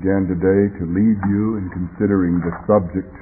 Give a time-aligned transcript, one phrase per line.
[0.00, 3.12] again today to lead you in considering the subject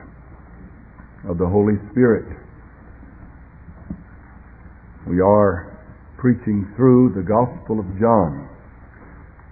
[1.27, 2.39] of the Holy Spirit.
[5.11, 5.75] We are
[6.23, 8.47] preaching through the Gospel of John,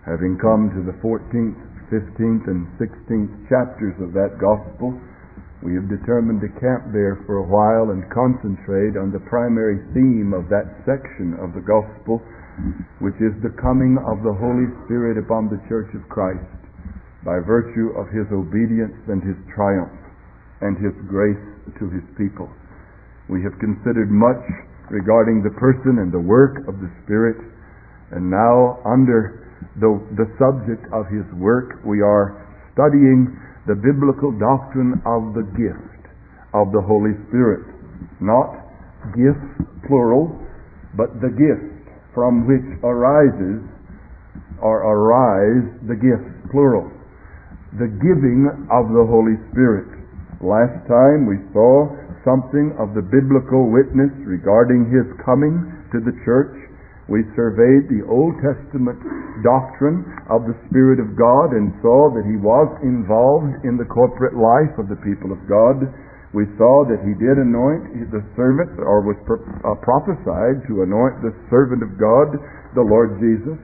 [0.06, 1.58] having come to the 14th,
[1.90, 4.94] 15th, and 16th chapters of that Gospel.
[5.66, 10.30] We have determined to camp there for a while and concentrate on the primary theme
[10.30, 12.22] of that section of the Gospel
[13.04, 16.55] which is the coming of the Holy Spirit upon the Church of Christ
[17.26, 19.98] by virtue of his obedience and his triumph
[20.62, 21.42] and his grace
[21.74, 22.46] to his people.
[23.26, 24.46] We have considered much
[24.94, 27.42] regarding the person and the work of the Spirit,
[28.14, 29.42] and now under
[29.82, 32.38] the, the subject of his work, we are
[32.72, 33.34] studying
[33.66, 36.06] the biblical doctrine of the gift
[36.54, 37.66] of the Holy Spirit.
[38.22, 38.54] Not
[39.18, 40.30] gifts, plural,
[40.94, 43.66] but the gift from which arises
[44.62, 46.95] or arise the gifts, plural.
[47.76, 49.92] The giving of the Holy Spirit.
[50.40, 51.92] Last time we saw
[52.24, 55.60] something of the biblical witness regarding His coming
[55.92, 56.56] to the church.
[57.12, 58.96] We surveyed the Old Testament
[59.44, 64.40] doctrine of the Spirit of God and saw that He was involved in the corporate
[64.40, 65.84] life of the people of God
[66.36, 71.32] we saw that he did anoint the servant, or was uh, prophesied to anoint the
[71.48, 72.36] servant of God,
[72.76, 73.56] the Lord Jesus.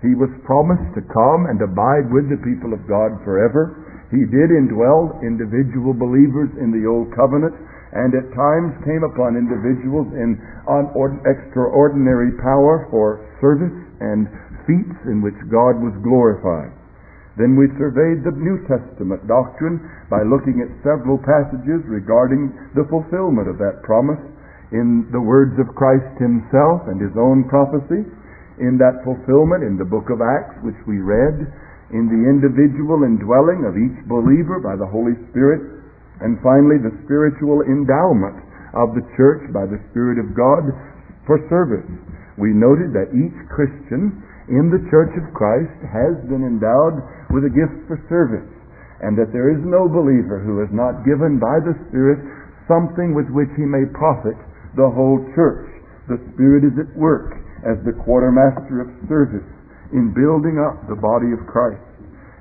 [0.00, 3.76] He was promised to come and abide with the people of God forever.
[4.10, 7.52] He did indwell individual believers in the Old Covenant,
[7.92, 10.40] and at times came upon individuals in
[11.26, 14.28] extraordinary power for service and
[14.66, 16.72] feats in which God was glorified.
[17.36, 23.48] Then we surveyed the New Testament doctrine by looking at several passages regarding the fulfillment
[23.48, 24.20] of that promise
[24.72, 28.08] in the words of Christ himself and his own prophecy,
[28.58, 31.48] in that fulfillment in the book of Acts, which we read,
[31.92, 35.84] in the individual indwelling of each believer by the Holy Spirit,
[36.24, 38.40] and finally the spiritual endowment
[38.74, 40.72] of the church by the Spirit of God
[41.28, 41.86] for service.
[42.40, 47.00] We noted that each Christian in the church of Christ has been endowed
[47.30, 48.48] with a gift for service,
[49.04, 52.18] and that there is no believer who is not given by the Spirit
[52.66, 54.36] something with which he may profit
[54.74, 55.70] the whole church.
[56.08, 59.46] The Spirit is at work as the quartermaster of service
[59.90, 61.82] in building up the body of Christ.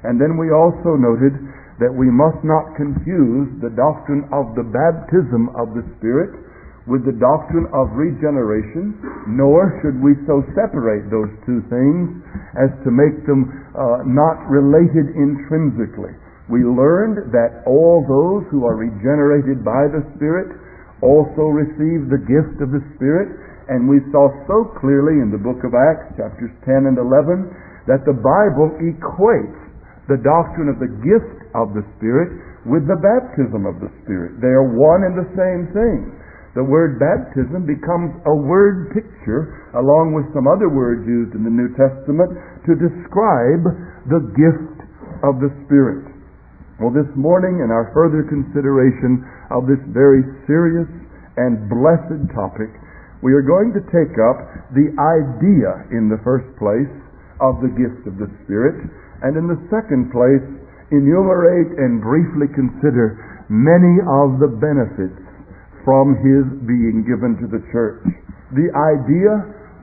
[0.05, 1.33] And then we also noted
[1.81, 6.45] that we must not confuse the doctrine of the baptism of the Spirit
[6.85, 8.93] with the doctrine of regeneration,
[9.25, 12.21] nor should we so separate those two things
[12.61, 16.13] as to make them uh, not related intrinsically.
[16.45, 20.53] We learned that all those who are regenerated by the Spirit
[21.01, 23.33] also receive the gift of the Spirit,
[23.67, 28.05] and we saw so clearly in the book of Acts, chapters 10 and 11, that
[28.05, 29.61] the Bible equates
[30.09, 32.29] the doctrine of the gift of the Spirit
[32.69, 34.37] with the baptism of the Spirit.
[34.41, 36.25] They are one and the same thing
[36.55, 41.51] the word baptism becomes a word picture, along with some other words used in the
[41.51, 42.31] New Testament,
[42.63, 43.63] to describe
[44.07, 44.79] the gift
[45.27, 46.07] of the Spirit.
[46.79, 50.87] Well, this morning, in our further consideration of this very serious
[51.35, 52.71] and blessed topic,
[53.25, 54.37] we are going to take up
[54.77, 56.93] the idea, in the first place,
[57.41, 58.85] of the gift of the Spirit,
[59.25, 60.45] and in the second place,
[60.93, 63.17] enumerate and briefly consider
[63.49, 65.17] many of the benefits
[65.81, 68.05] from his being given to the church.
[68.53, 69.33] The idea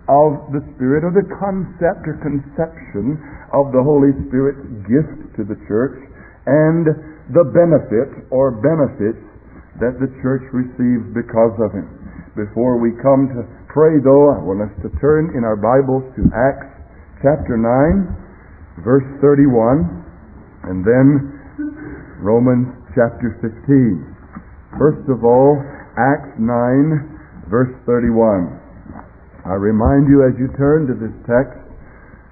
[0.06, 3.19] of the Spirit, or the concept or conception
[3.50, 5.99] of the Holy Spirit's gift to the church,
[6.47, 6.87] and
[7.35, 9.23] the benefit or benefits
[9.83, 12.02] that the church receives because of him.
[12.32, 16.32] Before we come to pray, though, I want us to turn in our Bibles to
[16.32, 16.64] Acts
[17.20, 19.52] chapter 9, verse 31,
[20.64, 21.29] and then
[22.25, 23.52] Romans chapter 15.
[24.81, 25.61] First of all,
[26.00, 28.49] Acts 9, verse 31.
[29.44, 31.61] I remind you as you turn to this text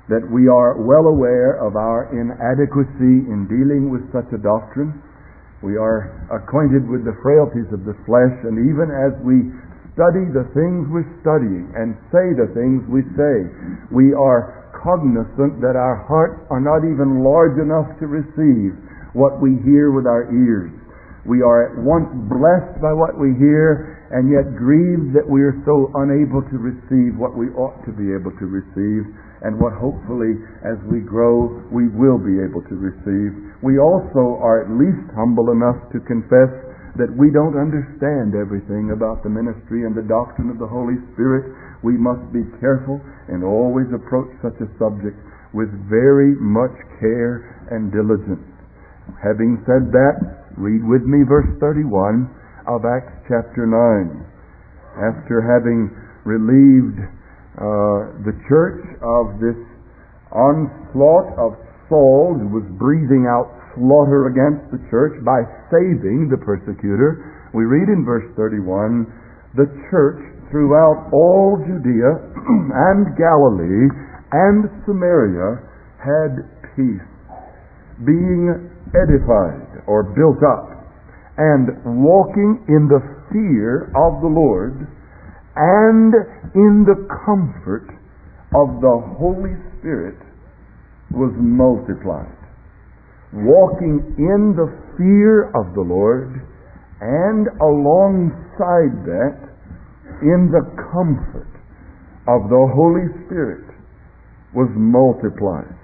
[0.09, 4.97] that we are well aware of our inadequacy in dealing with such a doctrine.
[5.61, 9.53] We are acquainted with the frailties of the flesh, and even as we
[10.01, 13.37] study the things we're studying and say the things we say,
[13.93, 18.73] we are cognizant that our hearts are not even large enough to receive
[19.13, 20.73] what we hear with our ears.
[21.29, 25.61] We are at once blessed by what we hear and yet grieved that we are
[25.69, 29.05] so unable to receive what we ought to be able to receive
[29.45, 33.37] and what hopefully as we grow we will be able to receive.
[33.61, 36.70] We also are at least humble enough to confess
[37.01, 41.49] that we don't understand everything about the ministry and the doctrine of the Holy Spirit.
[41.81, 43.01] we must be careful
[43.33, 45.17] and always approach such a subject
[45.57, 48.45] with very much care and diligence.
[49.25, 52.29] Having said that, read with me verse 31
[52.69, 54.21] of Acts chapter 9.
[55.01, 55.89] After having
[56.29, 59.57] relieved uh, the church of this
[60.37, 61.57] onslaught of
[61.89, 67.89] Saul, who was breathing out slaughter against the church by saving the persecutor, we read
[67.89, 69.07] in verse 31
[69.55, 72.11] the church throughout all Judea
[72.91, 73.91] and Galilee
[74.33, 75.63] and Samaria
[75.99, 77.11] had peace,
[78.07, 80.71] being edified or built up,
[81.39, 84.87] and walking in the fear of the Lord
[85.57, 86.15] and
[86.55, 87.91] in the comfort
[88.55, 90.19] of the Holy Spirit
[91.11, 92.40] was multiplied.
[93.33, 94.67] Walking in the
[94.99, 96.43] fear of the Lord
[97.01, 99.39] and alongside that
[100.23, 101.49] in the comfort
[102.29, 103.65] of the Holy Spirit
[104.53, 105.79] was multiplied.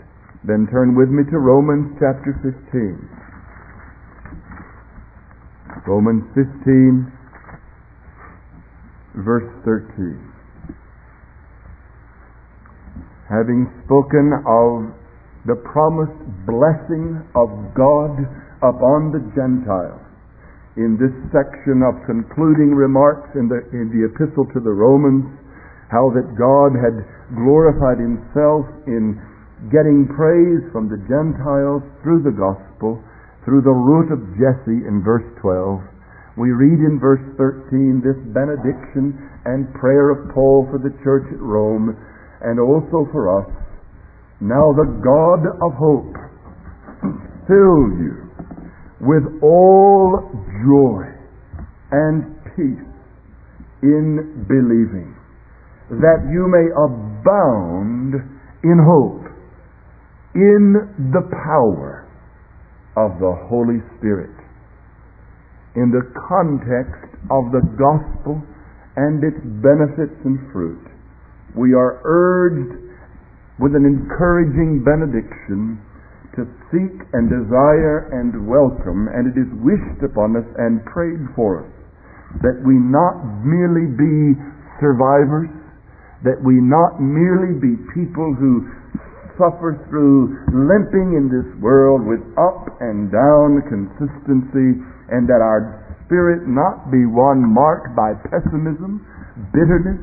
[0.44, 3.08] Then turn with me to Romans chapter 15.
[5.86, 7.12] Romans 15,
[9.24, 10.18] verse 13.
[13.30, 14.92] Having spoken of
[15.46, 17.48] the promised blessing of
[17.78, 18.18] God
[18.66, 20.02] upon the Gentiles,
[20.76, 25.24] in this section of concluding remarks in the, in the epistle to the Romans,
[25.88, 29.16] how that God had glorified himself in
[29.72, 33.00] getting praise from the Gentiles through the gospel,
[33.46, 35.80] through the root of Jesse in verse 12.
[36.36, 39.16] We read in verse 13 this benediction
[39.48, 41.96] and prayer of Paul for the church at Rome
[42.42, 43.48] and also for us.
[44.40, 46.12] Now the God of hope
[47.48, 48.28] fill you
[49.00, 50.28] with all
[50.64, 51.08] joy
[51.92, 52.86] and peace
[53.82, 55.14] in believing,
[55.88, 58.14] that you may abound
[58.64, 59.24] in hope,
[60.34, 60.74] in
[61.12, 62.08] the power
[62.96, 64.34] of the Holy Spirit.
[65.76, 68.42] In the context of the gospel
[68.96, 70.82] and its benefits and fruit,
[71.54, 72.85] we are urged
[73.58, 75.80] with an encouraging benediction
[76.36, 81.64] to seek and desire and welcome, and it is wished upon us and prayed for
[81.64, 81.70] us
[82.44, 84.36] that we not merely be
[84.82, 85.48] survivors,
[86.24, 88.66] that we not merely be people who
[89.40, 94.80] suffer through limping in this world with up and down consistency,
[95.12, 99.04] and that our spirit not be one marked by pessimism,
[99.52, 100.00] bitterness,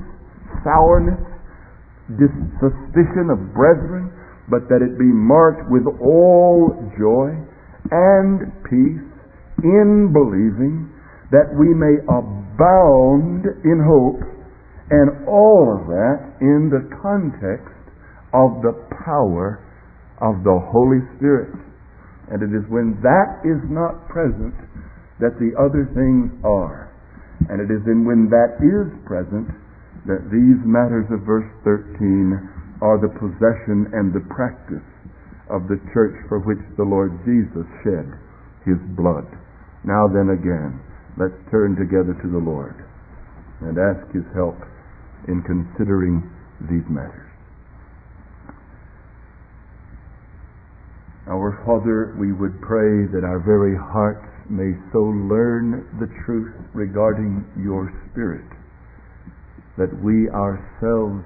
[0.64, 1.20] sourness,
[2.60, 4.12] suspicion of brethren,
[4.50, 7.32] but that it be marked with all joy
[7.92, 9.08] and peace
[9.64, 10.92] in believing
[11.32, 14.22] that we may abound in hope,
[14.92, 17.74] and all of that in the context
[18.36, 18.76] of the
[19.06, 19.64] power
[20.22, 21.56] of the Holy Spirit.
[22.30, 24.54] And it is when that is not present
[25.20, 26.92] that the other things are.
[27.50, 29.50] And it is in when that is present
[30.06, 32.36] that these matters of verse 13
[32.84, 34.84] are the possession and the practice
[35.48, 38.12] of the church for which the Lord Jesus shed
[38.68, 39.28] his blood.
[39.88, 40.80] Now then again,
[41.16, 42.76] let's turn together to the Lord
[43.64, 44.60] and ask his help
[45.28, 46.20] in considering
[46.68, 47.32] these matters.
[51.32, 57.48] Our Father, we would pray that our very hearts may so learn the truth regarding
[57.56, 58.44] your Spirit
[59.78, 61.26] that we ourselves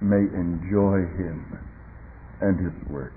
[0.00, 1.58] may enjoy Him
[2.40, 3.16] and His work.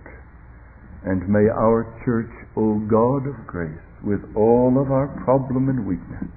[1.03, 6.31] And may our church, O God of grace, with all of our problem and weakness,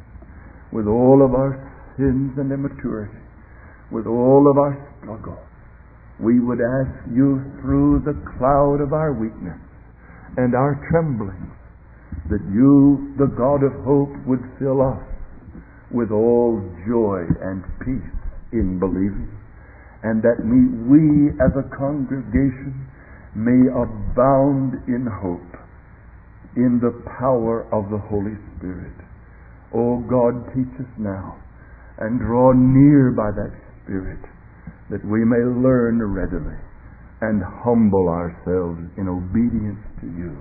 [0.72, 1.58] with all of our
[1.96, 3.22] sins and immaturity,
[3.90, 5.38] with all of our struggle,
[6.18, 9.58] we would ask you through the cloud of our weakness
[10.36, 11.50] and our trembling
[12.30, 15.02] that you, the God of hope, would fill us
[15.90, 18.21] with all joy and peace
[18.52, 19.30] in believing
[20.02, 22.74] and that we as a congregation
[23.34, 25.54] may abound in hope
[26.56, 28.92] in the power of the Holy Spirit.
[29.72, 31.38] Oh God, teach us now
[31.98, 33.54] and draw near by that
[33.84, 34.20] Spirit
[34.90, 36.58] that we may learn readily
[37.22, 40.34] and humble ourselves in obedience to you,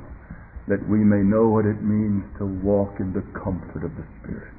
[0.67, 4.57] that we may know what it means to walk in the comfort of the Spirit.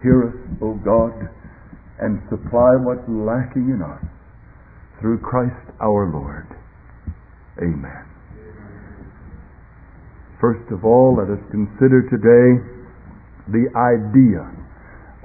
[0.00, 1.12] Hear us, O God,
[2.00, 4.02] and supply what's lacking in us
[5.00, 6.46] through Christ our Lord.
[7.58, 8.06] Amen.
[10.40, 12.62] First of all, let us consider today
[13.50, 14.46] the idea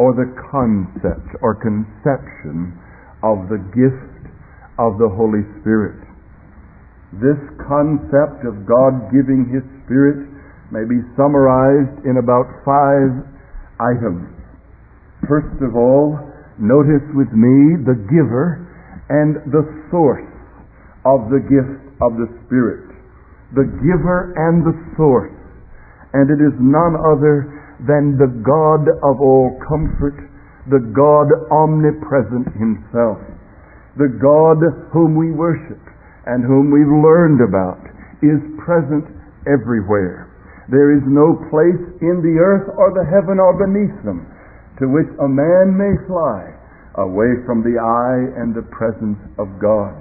[0.01, 2.73] or the concept or conception
[3.21, 4.25] of the gift
[4.81, 6.01] of the Holy Spirit.
[7.21, 7.37] This
[7.69, 10.25] concept of God giving His Spirit
[10.73, 13.13] may be summarized in about five
[13.77, 14.25] items.
[15.29, 16.32] First of all,
[16.63, 18.63] notice with me the giver
[19.11, 20.23] and the source
[21.03, 22.87] of the gift of the Spirit.
[23.51, 25.35] The giver and the source.
[26.15, 27.51] And it is none other
[27.83, 30.15] than the God of all comfort,
[30.71, 33.19] the God omnipresent Himself,
[33.99, 34.63] the God
[34.95, 35.81] whom we worship
[36.25, 37.83] and whom we've learned about
[38.23, 39.03] is present
[39.43, 40.31] everywhere.
[40.71, 44.23] There is no place in the earth or the heaven or beneath them
[44.79, 46.52] to which a man may fly
[47.01, 49.97] away from the eye and the presence of God.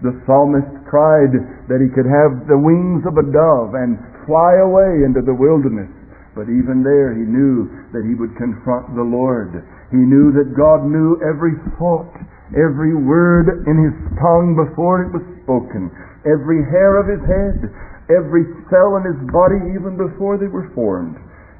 [0.00, 1.32] The psalmist cried
[1.68, 5.92] that he could have the wings of a dove and fly away into the wilderness.
[6.32, 9.60] But even there he knew that he would confront the Lord.
[9.92, 12.14] He knew that God knew every thought,
[12.56, 15.92] every word in his tongue before it was spoken,
[16.24, 17.68] every hair of his head,
[18.08, 21.18] every cell in his body even before they were formed.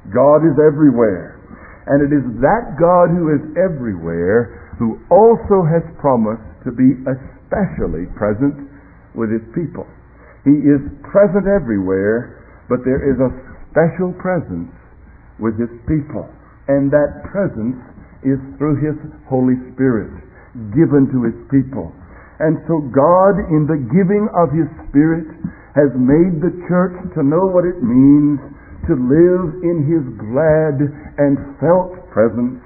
[0.09, 1.37] God is everywhere.
[1.85, 8.09] And it is that God who is everywhere who also has promised to be especially
[8.17, 8.57] present
[9.13, 9.85] with his people.
[10.41, 13.29] He is present everywhere, but there is a
[13.69, 14.73] special presence
[15.37, 16.25] with his people.
[16.65, 17.77] And that presence
[18.25, 18.97] is through his
[19.29, 20.17] Holy Spirit
[20.73, 21.93] given to his people.
[22.41, 25.29] And so God, in the giving of his Spirit,
[25.77, 28.41] has made the church to know what it means
[28.89, 30.81] to live in his glad
[31.21, 32.57] and felt presence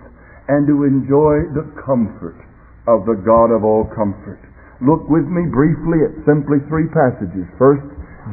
[0.48, 2.38] and to enjoy the comfort
[2.86, 4.42] of the God of all comfort.
[4.84, 7.48] Look with me briefly at simply three passages.
[7.58, 7.86] First,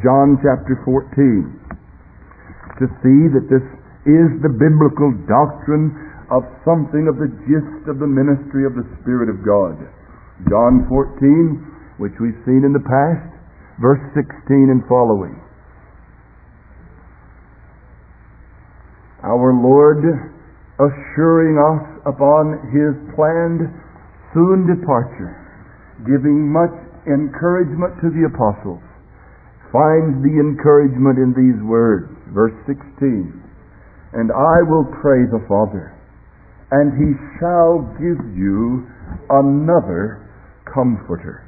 [0.04, 1.62] John chapter 14.
[2.82, 3.64] To see that this
[4.08, 5.94] is the biblical doctrine
[6.32, 9.78] of something of the gist of the ministry of the Spirit of God.
[10.50, 13.30] John 14, which we've seen in the past,
[13.78, 15.38] verse 16 and following.
[19.22, 20.31] Our Lord
[20.82, 23.70] assuring us upon his planned
[24.34, 25.38] soon departure,
[26.02, 26.74] giving much
[27.06, 28.82] encouragement to the apostles,
[29.70, 32.10] finds the encouragement in these words.
[32.32, 33.32] Verse 16
[34.12, 35.94] And I will pray the Father,
[36.70, 38.88] and he shall give you
[39.28, 40.24] another
[40.68, 41.44] comforter.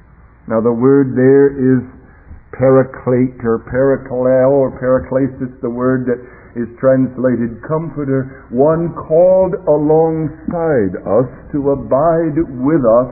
[0.47, 1.81] Now, the word there is
[2.53, 6.21] paraclete or parakaleo or paraklesis, the word that
[6.55, 13.11] is translated comforter, one called alongside us to abide with us.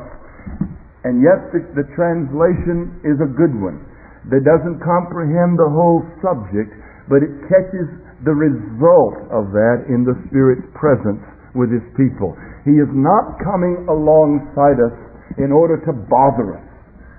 [1.02, 3.82] And yet the, the translation is a good one
[4.30, 6.70] that doesn't comprehend the whole subject,
[7.10, 7.90] but it catches
[8.22, 11.22] the result of that in the Spirit's presence
[11.58, 12.38] with His people.
[12.62, 14.94] He is not coming alongside us
[15.42, 16.66] in order to bother us,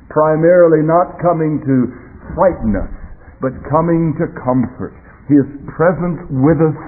[0.08, 1.75] primarily not coming to
[2.32, 2.94] frighten us,
[3.44, 4.96] but coming to comfort.
[5.27, 6.80] His presence with us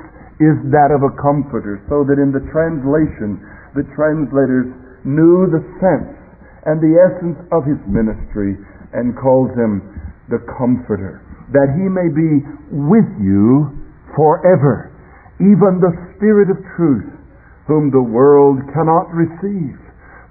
[0.43, 3.39] is that of a comforter, so that in the translation,
[3.71, 4.67] the translators
[5.07, 6.11] knew the sense
[6.65, 8.57] and the essence of his ministry
[8.91, 9.79] and calls him
[10.27, 11.21] the comforter,
[11.53, 12.41] that he may be
[12.73, 13.69] with you
[14.17, 14.91] forever,
[15.39, 17.05] even the Spirit of truth,
[17.67, 19.77] whom the world cannot receive,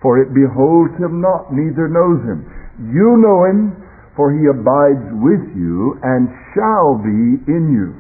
[0.03, 2.43] for it beholds him not, neither knows him.
[2.91, 3.84] You know him,
[4.17, 7.95] for he abides with you and shall be in you.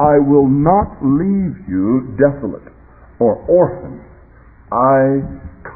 [0.00, 2.66] I will not leave you desolate
[3.20, 4.00] or orphan.
[4.72, 5.22] I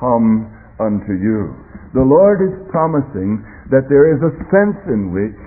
[0.01, 1.55] come unto you.
[1.95, 5.39] The Lord is promising that there is a sense in which,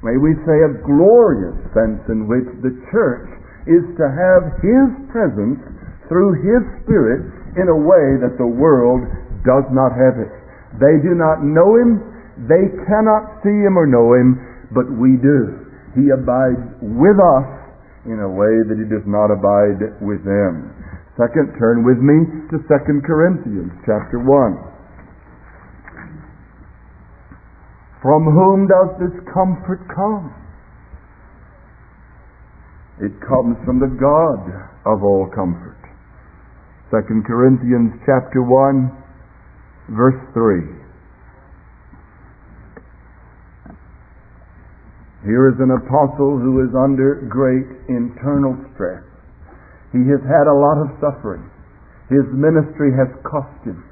[0.00, 3.28] may we say a glorious sense in which the church
[3.68, 5.60] is to have His presence
[6.08, 7.28] through His Spirit
[7.60, 9.04] in a way that the world
[9.44, 10.32] does not have it.
[10.80, 12.09] They do not know Him,
[12.48, 14.38] they cannot see him or know him,
[14.72, 15.66] but we do.
[15.92, 17.48] He abides with us
[18.06, 20.72] in a way that he does not abide with them.
[21.20, 24.70] Second, turn with me to 2 Corinthians chapter 1.
[28.00, 30.32] From whom does this comfort come?
[33.04, 34.48] It comes from the God
[34.88, 35.76] of all comfort.
[36.90, 38.90] 2 Corinthians chapter 1
[39.92, 40.79] verse 3.
[45.20, 49.04] Here is an apostle who is under great internal stress.
[49.92, 51.44] He has had a lot of suffering.
[52.08, 53.84] His ministry has cost him.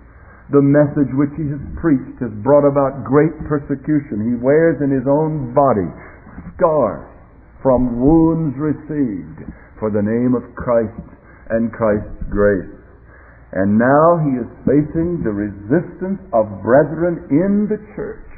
[0.48, 4.24] The message which he has preached has brought about great persecution.
[4.24, 5.84] He wears in his own body
[6.56, 7.04] scars
[7.60, 9.44] from wounds received
[9.76, 11.04] for the name of Christ
[11.52, 12.72] and Christ's grace.
[13.52, 18.28] And now he is facing the resistance of brethren in the church,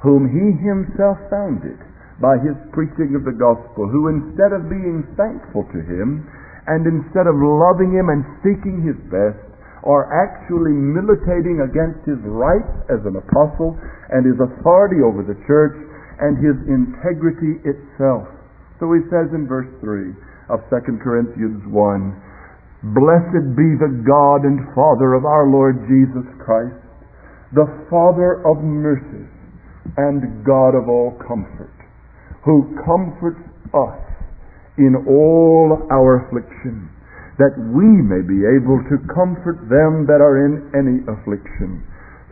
[0.00, 1.76] whom he himself founded
[2.20, 6.24] by his preaching of the gospel, who instead of being thankful to him,
[6.66, 9.38] and instead of loving him and seeking his best,
[9.86, 13.78] are actually militating against his rights as an apostle
[14.10, 15.78] and his authority over the church
[16.18, 18.26] and his integrity itself.
[18.82, 20.10] So he says in verse 3
[20.50, 21.78] of 2 Corinthians 1,
[22.98, 26.82] Blessed be the God and Father of our Lord Jesus Christ,
[27.54, 29.30] the Father of mercies
[29.96, 31.72] and God of all comfort,
[32.46, 33.42] who comforts
[33.74, 34.00] us
[34.78, 36.88] in all our affliction
[37.36, 41.84] that we may be able to comfort them that are in any affliction,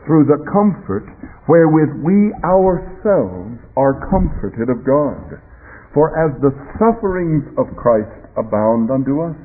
[0.09, 1.05] through the comfort
[1.45, 5.41] wherewith we ourselves are comforted of God.
[5.93, 9.37] For as the sufferings of Christ abound unto us,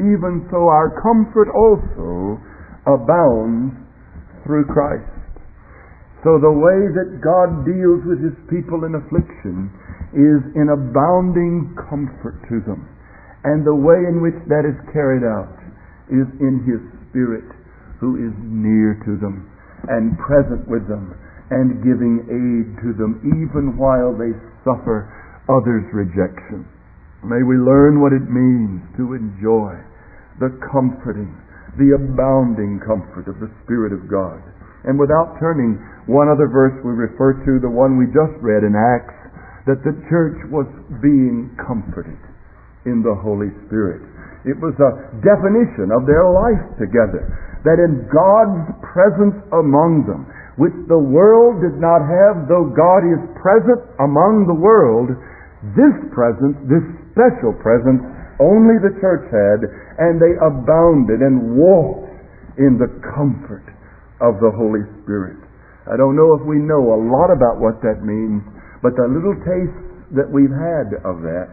[0.00, 2.40] even so our comfort also
[2.88, 3.76] abounds
[4.44, 5.12] through Christ.
[6.24, 9.70] So the way that God deals with his people in affliction
[10.16, 12.88] is in abounding comfort to them.
[13.44, 15.54] And the way in which that is carried out
[16.08, 16.82] is in His
[17.12, 17.46] Spirit
[18.00, 19.46] who is near to them
[19.88, 21.14] and present with them
[21.52, 24.34] and giving aid to them even while they
[24.66, 25.06] suffer
[25.46, 26.66] others' rejection.
[27.22, 29.78] May we learn what it means to enjoy
[30.42, 31.32] the comforting,
[31.78, 34.42] the abounding comfort of the Spirit of God.
[34.84, 38.78] And without turning, one other verse we refer to, the one we just read in
[38.78, 39.25] Acts,
[39.66, 40.66] that the church was
[41.02, 42.18] being comforted
[42.86, 44.02] in the Holy Spirit.
[44.46, 47.26] It was a definition of their life together.
[47.66, 50.22] That in God's presence among them,
[50.54, 55.10] which the world did not have, though God is present among the world,
[55.74, 58.06] this presence, this special presence,
[58.38, 59.66] only the church had,
[59.98, 62.06] and they abounded and walked
[62.62, 63.66] in the comfort
[64.22, 65.42] of the Holy Spirit.
[65.90, 68.46] I don't know if we know a lot about what that means,
[68.82, 69.80] but the little taste
[70.16, 71.48] that we've had of that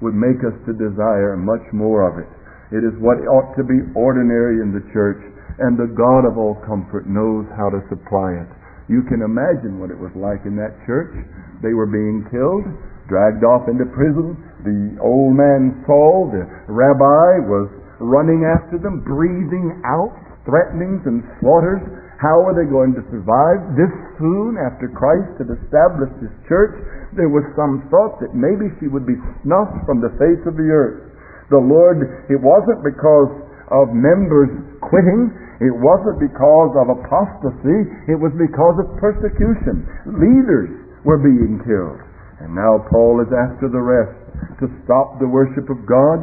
[0.00, 2.30] would make us to desire much more of it.
[2.70, 5.20] It is what ought to be ordinary in the church,
[5.58, 8.50] and the God of all comfort knows how to supply it.
[8.88, 11.12] You can imagine what it was like in that church.
[11.60, 12.64] They were being killed,
[13.08, 14.36] dragged off into prison.
[14.64, 17.68] The old man Saul, the rabbi, was
[18.00, 20.14] running after them, breathing out
[20.48, 21.84] threatenings and slaughters.
[22.16, 26.76] How are they going to survive this soon after Christ had established his church?
[27.16, 30.68] there was some thought that maybe she would be snuffed from the face of the
[30.68, 31.08] earth.
[31.48, 33.32] The Lord, it wasn't because
[33.72, 34.52] of members
[34.84, 35.32] quitting,
[35.64, 39.88] it wasn't because of apostasy, it was because of persecution.
[40.20, 40.68] Leaders
[41.08, 42.00] were being killed.
[42.44, 44.14] And now Paul is after the rest
[44.60, 46.22] to stop the worship of God,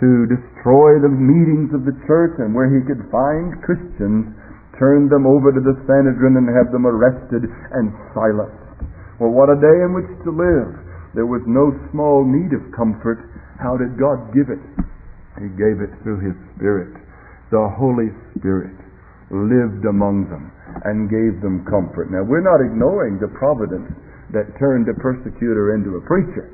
[0.00, 4.34] to destroy the meetings of the church, and where he could find Christians,
[4.78, 8.58] turn them over to the Sanhedrin and have them arrested and silenced.
[9.22, 10.70] Well, what a day in which to live.
[11.14, 13.22] There was no small need of comfort.
[13.62, 14.58] How did God give it?
[15.38, 16.94] He gave it through His Spirit.
[17.54, 18.74] The Holy Spirit
[19.30, 20.50] lived among them
[20.82, 22.10] and gave them comfort.
[22.10, 23.94] Now, we're not ignoring the providence
[24.34, 26.50] that turned a persecutor into a preacher.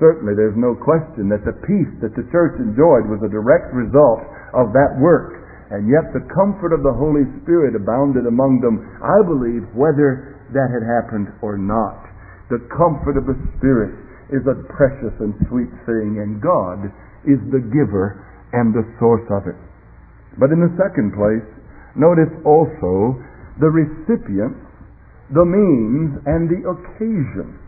[0.00, 4.24] Certainly, there's no question that the peace that the church enjoyed was a direct result
[4.56, 5.40] of that work.
[5.70, 10.66] And yet, the comfort of the Holy Spirit abounded among them, I believe, whether that
[10.66, 12.10] had happened or not.
[12.50, 13.94] The comfort of the Spirit
[14.34, 16.90] is a precious and sweet thing, and God
[17.22, 18.18] is the giver
[18.50, 19.58] and the source of it.
[20.38, 21.46] But in the second place,
[21.94, 23.18] notice also
[23.62, 24.58] the recipient,
[25.30, 27.58] the means, and the occasion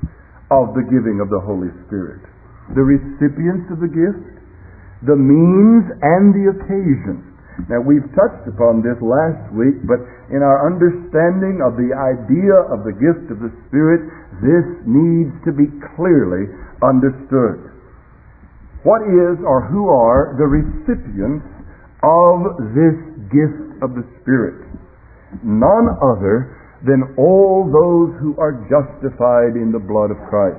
[0.50, 2.26] of the giving of the Holy Spirit.
[2.74, 4.26] The recipients of the gift,
[5.06, 7.31] the means, and the occasion.
[7.68, 10.00] Now, we've touched upon this last week, but
[10.32, 14.08] in our understanding of the idea of the gift of the Spirit,
[14.40, 16.48] this needs to be clearly
[16.80, 17.72] understood.
[18.82, 21.46] What is or who are the recipients
[22.02, 22.98] of this
[23.30, 24.66] gift of the Spirit?
[25.44, 30.58] None other than all those who are justified in the blood of Christ.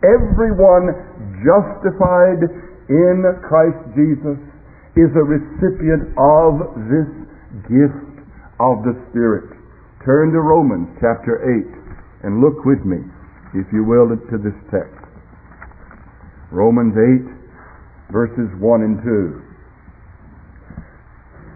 [0.00, 0.96] Everyone
[1.44, 2.40] justified
[2.88, 4.40] in Christ Jesus
[4.96, 7.04] is a recipient of this
[7.68, 8.16] gift
[8.56, 9.52] of the Spirit.
[10.08, 13.04] Turn to Romans chapter 8 and look with me,
[13.52, 14.96] if you will, to this text.
[16.48, 17.28] Romans 8,
[18.08, 19.36] verses 1 and 2.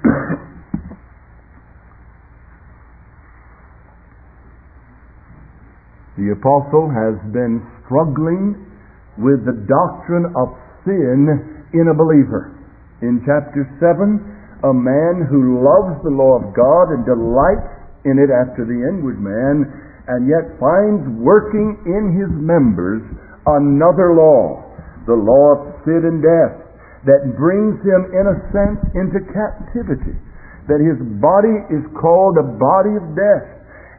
[6.20, 8.68] the apostle has been struggling
[9.16, 10.52] with the doctrine of
[10.84, 12.59] sin in a believer
[13.02, 17.72] in chapter 7 a man who loves the law of God and delights
[18.04, 19.64] in it after the inward man,
[20.08, 23.00] and yet finds working in his members
[23.48, 24.60] another law,
[25.08, 26.56] the law of sin and death,
[27.08, 30.12] that brings him, in a sense, into captivity.
[30.68, 33.48] That his body is called a body of death,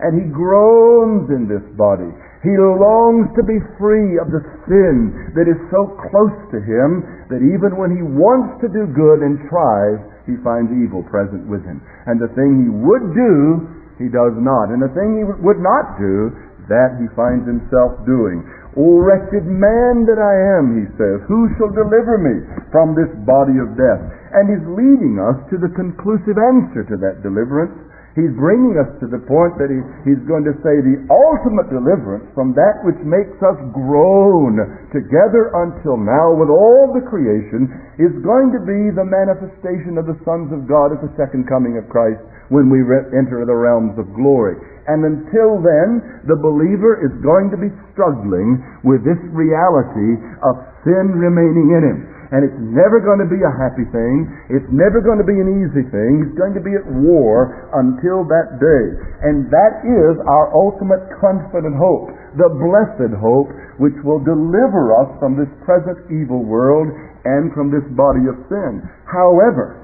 [0.06, 2.10] and he groans in this body.
[2.42, 7.46] He longs to be free of the sin that is so close to him that
[7.46, 11.86] even when he wants to do good and tries, he finds evil present with him.
[12.10, 13.70] And the thing he would do,
[14.02, 14.74] he does not.
[14.74, 16.34] And the thing he would not do,
[16.66, 18.42] that he finds himself doing.
[18.74, 23.60] O wretched man that I am, he says, who shall deliver me from this body
[23.60, 24.02] of death?
[24.34, 27.76] And he's leading us to the conclusive answer to that deliverance
[28.12, 32.28] He's bringing us to the point that he, he's going to say the ultimate deliverance
[32.36, 34.60] from that which makes us groan
[34.92, 40.20] together until now with all the creation is going to be the manifestation of the
[40.28, 42.20] sons of God at the second coming of Christ
[42.52, 44.60] when we re- enter the realms of glory.
[44.92, 51.16] And until then, the believer is going to be struggling with this reality of sin
[51.16, 52.00] remaining in him
[52.32, 54.32] and it's never going to be a happy thing.
[54.48, 56.24] It's never going to be an easy thing.
[56.24, 58.86] He's going to be at war until that day.
[59.28, 62.08] And that is our ultimate confident hope,
[62.40, 63.52] the blessed hope
[63.84, 66.88] which will deliver us from this present evil world
[67.28, 68.80] and from this body of sin.
[69.12, 69.82] However,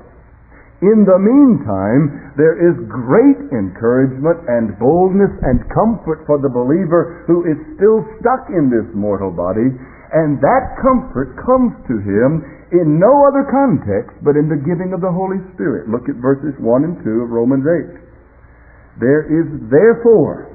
[0.80, 7.50] in the meantime, there is great encouragement and boldness and comfort for the believer who
[7.50, 9.74] is still stuck in this mortal body
[10.14, 15.04] and that comfort comes to him in no other context but in the giving of
[15.04, 15.92] the Holy Spirit.
[15.92, 19.04] Look at verses 1 and 2 of Romans 8.
[19.04, 20.52] There is therefore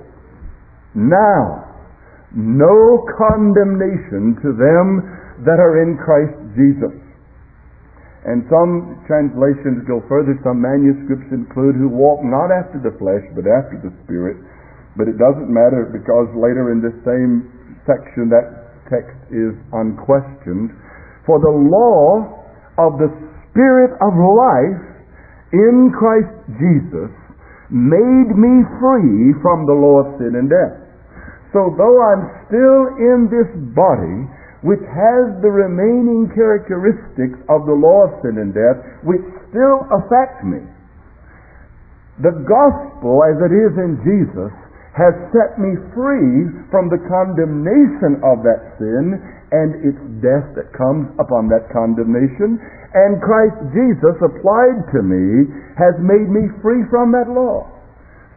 [0.97, 1.69] now
[2.33, 5.05] no condemnation to them
[5.45, 6.97] that are in Christ Jesus.
[8.23, 13.45] And some translations go further, some manuscripts include who walk not after the flesh but
[13.51, 14.39] after the Spirit.
[14.95, 17.51] But it doesn't matter because later in this same
[17.83, 18.62] section that
[18.93, 20.77] text is unquestioned.
[21.25, 22.29] For the law
[22.77, 23.09] of the
[23.49, 24.85] Spirit of life
[25.53, 27.13] in Christ Jesus
[27.73, 30.77] made me free from the law of sin and death.
[31.57, 34.29] So though I'm still in this body,
[34.65, 40.45] which has the remaining characteristics of the law of sin and death, which still affect
[40.45, 40.65] me,
[42.21, 44.53] the gospel as it is in Jesus
[44.93, 49.17] has set me free from the condemnation of that sin
[49.49, 52.61] and its death that comes upon that condemnation.
[52.93, 55.49] And Christ Jesus applied to me
[55.81, 57.73] has made me free from that law.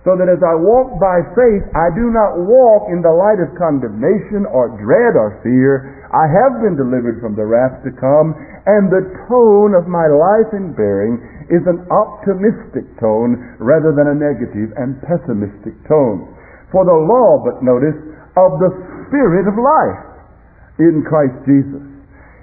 [0.08, 3.58] So that as I walk by faith, I do not walk in the light of
[3.58, 6.08] condemnation or dread or fear.
[6.14, 8.38] I have been delivered from the wrath to come,
[8.70, 11.18] and the tone of my life and bearing
[11.50, 16.35] is an optimistic tone rather than a negative and pessimistic tone
[16.76, 17.96] for the law, but notice,
[18.36, 18.68] of the
[19.08, 20.04] Spirit of life
[20.84, 21.88] in Christ Jesus.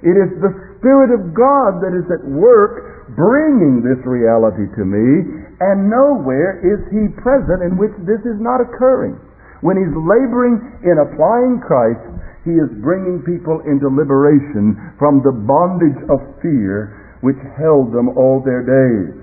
[0.00, 5.36] It is the Spirit of God that is at work bringing this reality to me,
[5.60, 9.20] and nowhere is He present in which this is not occurring.
[9.60, 12.00] When He's laboring in applying Christ,
[12.48, 18.40] He is bringing people into liberation from the bondage of fear which held them all
[18.40, 19.14] their days.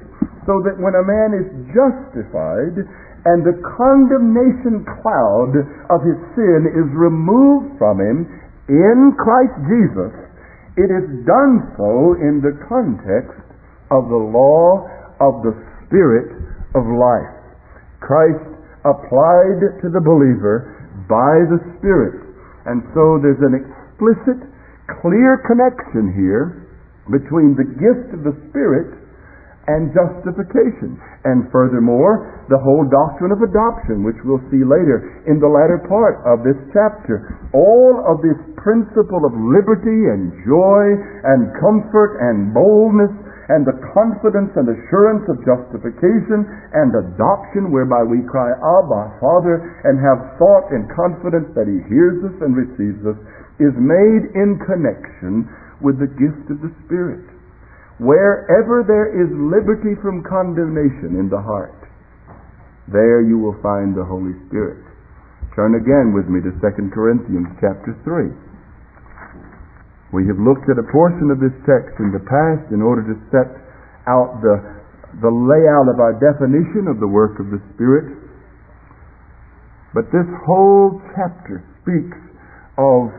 [0.47, 2.77] So that when a man is justified,
[3.25, 5.51] and the condemnation cloud
[5.91, 8.27] of his sin is removed from him
[8.69, 10.13] in Christ Jesus,
[10.77, 13.41] it is done so in the context
[13.89, 14.85] of the law
[15.17, 16.29] of the Spirit
[16.77, 17.33] of life.
[17.99, 18.45] Christ
[18.85, 20.77] applied to the believer
[21.09, 22.21] by the Spirit.
[22.69, 24.39] And so there's an explicit,
[25.01, 26.69] clear connection here
[27.09, 28.98] between the gift of the Spirit
[29.69, 30.97] and justification.
[31.29, 36.25] And furthermore, the whole doctrine of adoption, which we'll see later in the latter part
[36.25, 37.37] of this chapter.
[37.53, 40.97] All of this principle of liberty and joy
[41.29, 43.13] and comfort and boldness
[43.49, 49.97] and the confidence and assurance of justification and adoption whereby we cry, Abba, Father, and
[49.97, 53.17] have thought and confidence that He hears us and receives us,
[53.57, 55.49] is made in connection
[55.81, 57.25] with the gift of the Spirit.
[57.99, 61.75] Wherever there is liberty from condemnation in the heart,
[62.87, 64.87] there you will find the Holy Spirit.
[65.51, 68.31] Turn again with me to 2 Corinthians chapter 3.
[70.15, 73.19] We have looked at a portion of this text in the past in order to
[73.35, 73.51] set
[74.07, 74.55] out the,
[75.19, 78.15] the layout of our definition of the work of the Spirit.
[79.91, 82.17] But this whole chapter speaks
[82.79, 83.11] of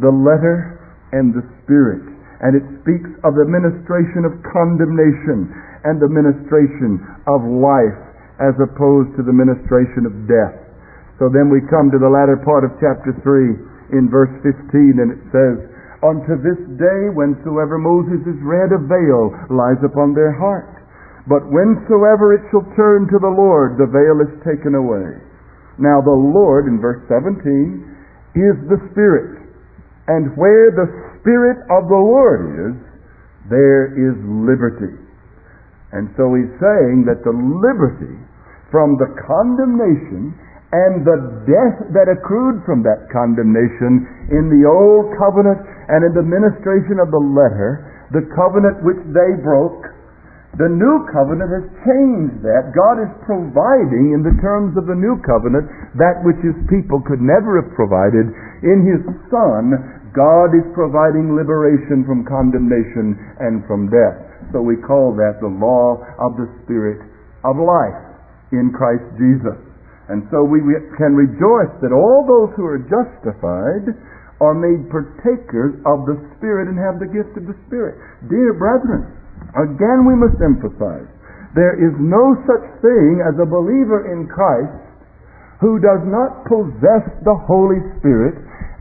[0.00, 0.80] the letter
[1.12, 2.13] and the Spirit
[2.44, 5.48] And it speaks of the ministration of condemnation
[5.88, 7.96] and the ministration of life
[8.36, 10.52] as opposed to the ministration of death.
[11.16, 15.10] So then we come to the latter part of chapter 3 in verse 15 and
[15.16, 15.56] it says,
[16.04, 20.84] Unto this day whensoever Moses is read, a veil lies upon their heart.
[21.24, 25.16] But whensoever it shall turn to the Lord, the veil is taken away.
[25.80, 27.40] Now the Lord, in verse 17,
[28.36, 29.40] is the Spirit.
[30.06, 32.76] And where the Spirit of the Lord is,
[33.48, 34.12] there is
[34.44, 34.92] liberty.
[35.96, 38.12] And so he's saying that the liberty
[38.68, 40.36] from the condemnation
[40.74, 46.26] and the death that accrued from that condemnation in the old covenant and in the
[46.26, 49.86] ministration of the letter, the covenant which they broke,
[50.60, 52.74] the new covenant has changed that.
[52.76, 55.66] God is providing in the terms of the new covenant
[55.98, 58.30] that which his people could never have provided.
[58.66, 64.22] In his Son, God is providing liberation from condemnation and from death.
[64.54, 67.02] So we call that the law of the Spirit
[67.42, 68.00] of life
[68.54, 69.58] in Christ Jesus.
[70.06, 70.62] And so we
[70.96, 73.90] can rejoice that all those who are justified
[74.38, 77.98] are made partakers of the Spirit and have the gift of the Spirit.
[78.30, 79.10] Dear brethren,
[79.54, 81.06] Again, we must emphasize
[81.54, 84.82] there is no such thing as a believer in Christ
[85.62, 88.34] who does not possess the Holy Spirit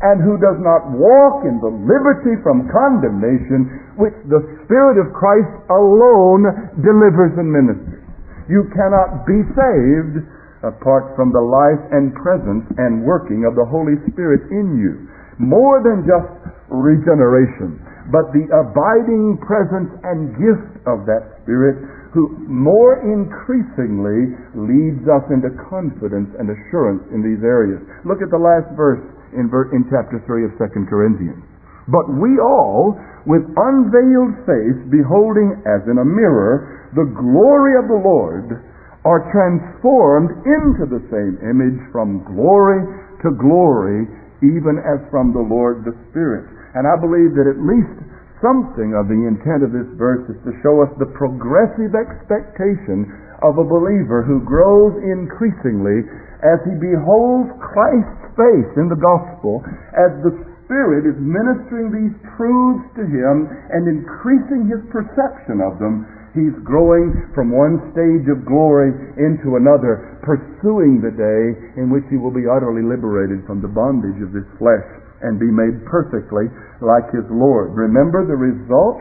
[0.04, 5.52] and who does not walk in the liberty from condemnation which the Spirit of Christ
[5.72, 6.44] alone
[6.84, 8.04] delivers and ministers.
[8.52, 10.28] You cannot be saved
[10.64, 15.08] apart from the life and presence and working of the Holy Spirit in you.
[15.40, 16.32] More than just
[16.68, 17.80] regeneration
[18.12, 21.80] but the abiding presence and gift of that Spirit
[22.12, 27.80] who more increasingly leads us into confidence and assurance in these areas.
[28.04, 29.02] Look at the last verse
[29.36, 31.44] in, in chapter 3 of 2 Corinthians.
[31.92, 32.96] But we all,
[33.28, 38.64] with unveiled face, beholding as in a mirror the glory of the Lord,
[39.04, 42.80] are transformed into the same image from glory
[43.20, 44.08] to glory,
[44.40, 46.48] even as from the Lord the Spirit.
[46.76, 48.00] And I believe that at least
[48.40, 53.08] something of the intent of this verse is to show us the progressive expectation
[53.44, 56.08] of a believer who grows increasingly
[56.44, 59.64] as he beholds Christ's face in the gospel,
[59.96, 60.36] as the
[60.68, 67.14] Spirit is ministering these truths to him and increasing his perception of them, he's growing
[67.36, 71.44] from one stage of glory into another, pursuing the day
[71.78, 74.88] in which he will be utterly liberated from the bondage of this flesh
[75.22, 76.50] and be made perfectly
[76.84, 77.72] like his Lord.
[77.76, 79.00] Remember the result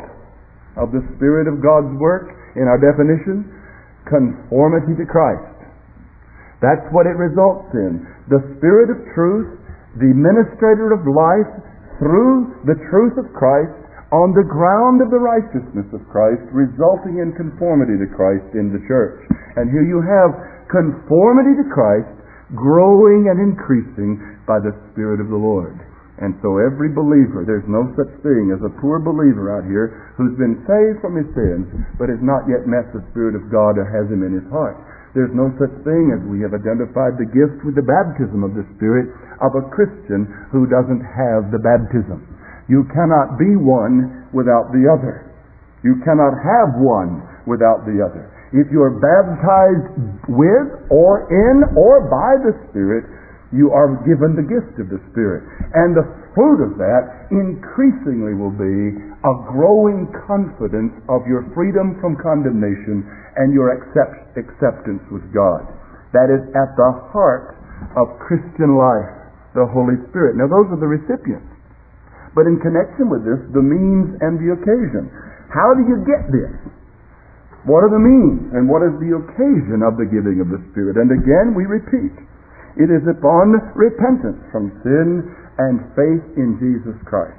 [0.76, 3.48] of the Spirit of God's work in our definition?
[4.06, 5.51] Conformity to Christ.
[6.62, 8.06] That's what it results in.
[8.30, 9.58] The Spirit of truth,
[9.98, 11.50] the administrator of life,
[11.98, 13.74] through the truth of Christ,
[14.14, 18.82] on the ground of the righteousness of Christ, resulting in conformity to Christ in the
[18.86, 19.24] church.
[19.58, 20.30] And here you have
[20.70, 22.12] conformity to Christ
[22.54, 25.80] growing and increasing by the Spirit of the Lord.
[26.20, 30.36] And so every believer, there's no such thing as a poor believer out here who's
[30.36, 33.88] been saved from his sins, but has not yet met the Spirit of God or
[33.88, 34.76] has him in his heart.
[35.12, 38.64] There's no such thing as we have identified the gift with the baptism of the
[38.76, 39.12] Spirit
[39.44, 42.24] of a Christian who doesn't have the baptism.
[42.64, 45.28] You cannot be one without the other.
[45.84, 48.30] You cannot have one without the other.
[48.56, 53.04] If you're baptized with or in or by the Spirit,
[53.52, 55.44] you are given the gift of the Spirit.
[55.76, 62.16] And the fruit of that increasingly will be a growing confidence of your freedom from
[62.16, 63.04] condemnation
[63.36, 65.68] and your accept, acceptance with God.
[66.16, 67.56] That is at the heart
[68.00, 69.12] of Christian life,
[69.52, 70.40] the Holy Spirit.
[70.40, 71.52] Now, those are the recipients.
[72.32, 75.12] But in connection with this, the means and the occasion.
[75.52, 76.52] How do you get this?
[77.68, 80.96] What are the means and what is the occasion of the giving of the Spirit?
[80.96, 82.16] And again, we repeat
[82.80, 85.28] it is upon repentance from sin
[85.60, 87.36] and faith in Jesus Christ.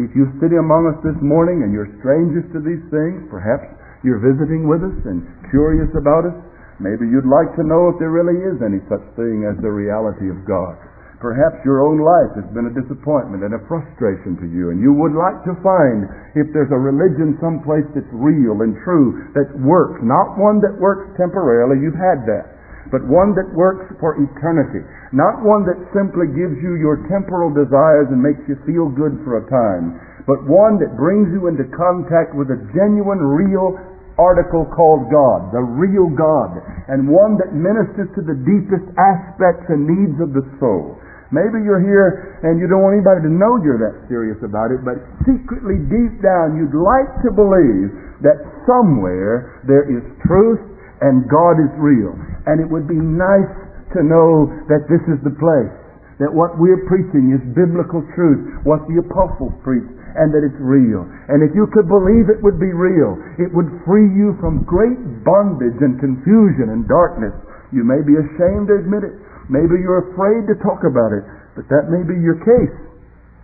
[0.00, 3.68] If you sit among us this morning and you're strangers to these things, perhaps
[4.00, 6.36] you're visiting with us and curious about us,
[6.80, 10.32] maybe you'd like to know if there really is any such thing as the reality
[10.32, 10.80] of God.
[11.20, 14.96] Perhaps your own life has been a disappointment and a frustration to you, and you
[14.96, 20.00] would like to find if there's a religion someplace that's real and true, that works,
[20.00, 24.80] not one that works temporarily, you've had that but one that works for eternity.
[25.12, 29.44] Not one that simply gives you your temporal desires and makes you feel good for
[29.44, 33.76] a time, but one that brings you into contact with a genuine, real
[34.16, 36.60] article called God, the real God,
[36.92, 41.00] and one that ministers to the deepest aspects and needs of the soul.
[41.30, 44.82] Maybe you're here and you don't want anybody to know you're that serious about it,
[44.82, 47.94] but secretly deep down you'd like to believe
[48.26, 50.58] that somewhere there is truth
[51.00, 52.12] and God is real.
[52.46, 53.52] And it would be nice
[53.96, 55.74] to know that this is the place,
[56.22, 61.06] that what we're preaching is biblical truth, what the apostles preached, and that it's real.
[61.30, 64.98] And if you could believe it would be real, it would free you from great
[65.26, 67.34] bondage and confusion and darkness.
[67.70, 69.14] You may be ashamed to admit it.
[69.50, 72.74] Maybe you're afraid to talk about it, but that may be your case.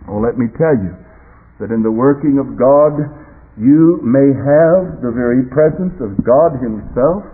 [0.07, 0.95] Well, let me tell you
[1.59, 2.95] that in the working of God,
[3.59, 7.25] you may have the very presence of God Himself.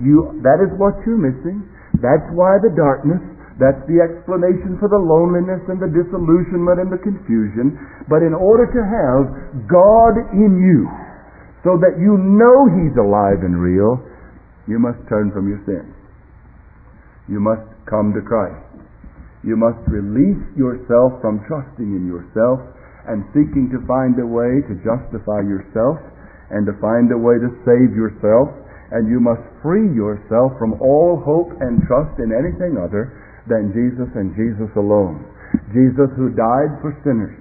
[0.00, 1.64] You, that is what you're missing.
[2.02, 3.22] That's why the darkness,
[3.56, 7.78] that's the explanation for the loneliness and the disillusionment and the confusion.
[8.10, 9.22] But in order to have
[9.70, 10.90] God in you,
[11.64, 13.96] so that you know He's alive and real,
[14.68, 15.94] you must turn from your sins.
[17.28, 18.60] You must come to Christ.
[19.44, 22.60] You must release yourself from trusting in yourself
[23.08, 26.00] and seeking to find a way to justify yourself
[26.48, 28.48] and to find a way to save yourself.
[28.94, 33.10] And you must free yourself from all hope and trust in anything other
[33.50, 35.18] than Jesus and Jesus alone.
[35.74, 37.34] Jesus who died for sinners.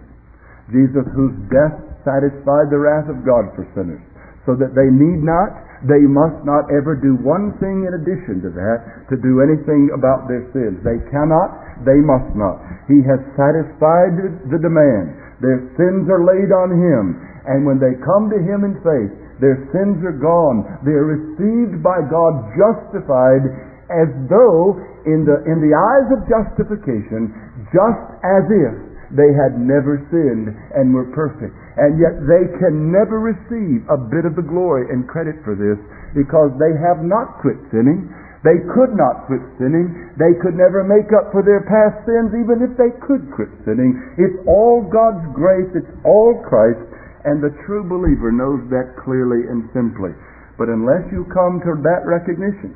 [0.73, 4.01] Jesus whose death satisfied the wrath of God for sinners
[4.45, 5.55] so that they need not,
[5.87, 10.27] they must not ever do one thing in addition to that to do anything about
[10.27, 10.79] their sins.
[10.83, 12.59] They cannot, they must not.
[12.87, 14.15] He has satisfied
[14.51, 15.15] the demand.
[15.43, 17.19] Their sins are laid on Him.
[17.43, 19.11] And when they come to Him in faith,
[19.43, 20.63] their sins are gone.
[20.87, 23.43] They are received by God justified
[23.91, 27.35] as though in the, in the eyes of justification,
[27.75, 28.73] just as if
[29.13, 31.53] they had never sinned and were perfect.
[31.77, 35.77] And yet they can never receive a bit of the glory and credit for this
[36.17, 38.09] because they have not quit sinning.
[38.41, 40.11] They could not quit sinning.
[40.19, 43.95] They could never make up for their past sins even if they could quit sinning.
[44.19, 45.71] It's all God's grace.
[45.77, 46.83] It's all Christ.
[47.23, 50.11] And the true believer knows that clearly and simply.
[50.59, 52.75] But unless you come to that recognition,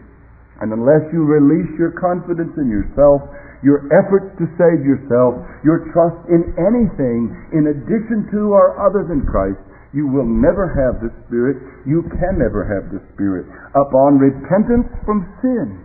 [0.63, 3.21] and unless you release your confidence in yourself,
[3.61, 9.25] your efforts to save yourself, your trust in anything in addition to or other than
[9.25, 9.61] Christ,
[9.93, 11.57] you will never have the Spirit.
[11.85, 13.49] You can never have the Spirit.
[13.73, 15.81] Upon repentance from sin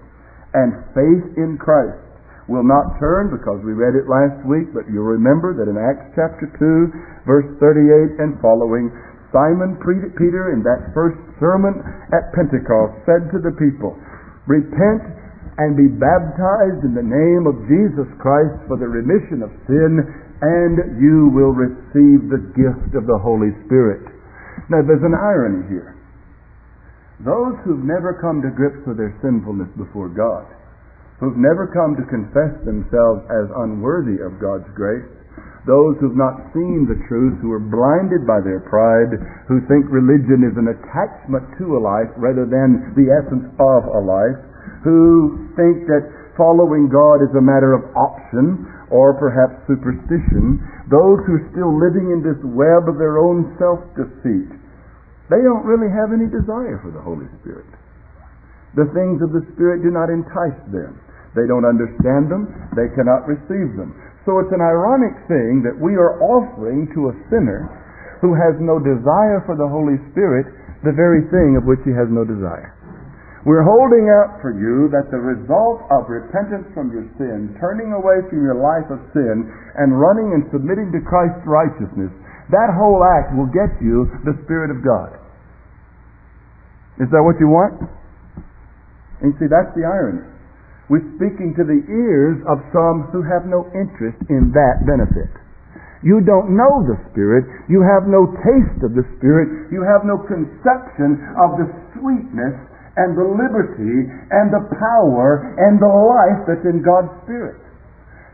[0.53, 1.97] and faith in Christ,
[2.49, 6.11] will not turn because we read it last week, but you'll remember that in Acts
[6.19, 8.91] chapter 2, verse 38 and following,
[9.31, 11.81] Simon Peter in that first sermon
[12.13, 13.97] at Pentecost said to the people,
[14.45, 15.03] Repent
[15.57, 20.01] and be baptized in the name of Jesus Christ for the remission of sin,
[20.43, 24.05] and you will receive the gift of the Holy Spirit.
[24.69, 25.97] Now, there's an irony here.
[27.23, 30.49] Those who've never come to grips with their sinfulness before God,
[31.23, 35.07] who've never come to confess themselves as unworthy of God's grace,
[35.71, 39.15] those who've not seen the truth, who are blinded by their pride,
[39.47, 44.03] who think religion is an attachment to a life rather than the essence of a
[44.03, 44.35] life,
[44.83, 50.59] who think that following God is a matter of option or perhaps superstition,
[50.91, 54.51] those who are still living in this web of their own self deceit,
[55.31, 57.71] they don't really have any desire for the Holy Spirit.
[58.75, 60.99] The things of the Spirit do not entice them.
[61.33, 62.49] They don't understand them.
[62.77, 63.97] They cannot receive them.
[64.29, 67.67] So it's an ironic thing that we are offering to a sinner
[68.23, 70.47] who has no desire for the Holy Spirit
[70.87, 72.75] the very thing of which he has no desire.
[73.43, 78.23] We're holding out for you that the result of repentance from your sin, turning away
[78.31, 82.15] from your life of sin, and running and submitting to Christ's righteousness,
[82.55, 85.19] that whole act will get you the Spirit of God.
[87.03, 87.83] Is that what you want?
[89.27, 90.23] And see, that's the irony.
[90.93, 95.33] We're speaking to the ears of some who have no interest in that benefit.
[96.05, 97.49] You don't know the Spirit.
[97.65, 99.73] You have no taste of the Spirit.
[99.73, 102.61] You have no conception of the sweetness
[103.01, 104.05] and the liberty
[104.37, 107.57] and the power and the life that's in God's Spirit.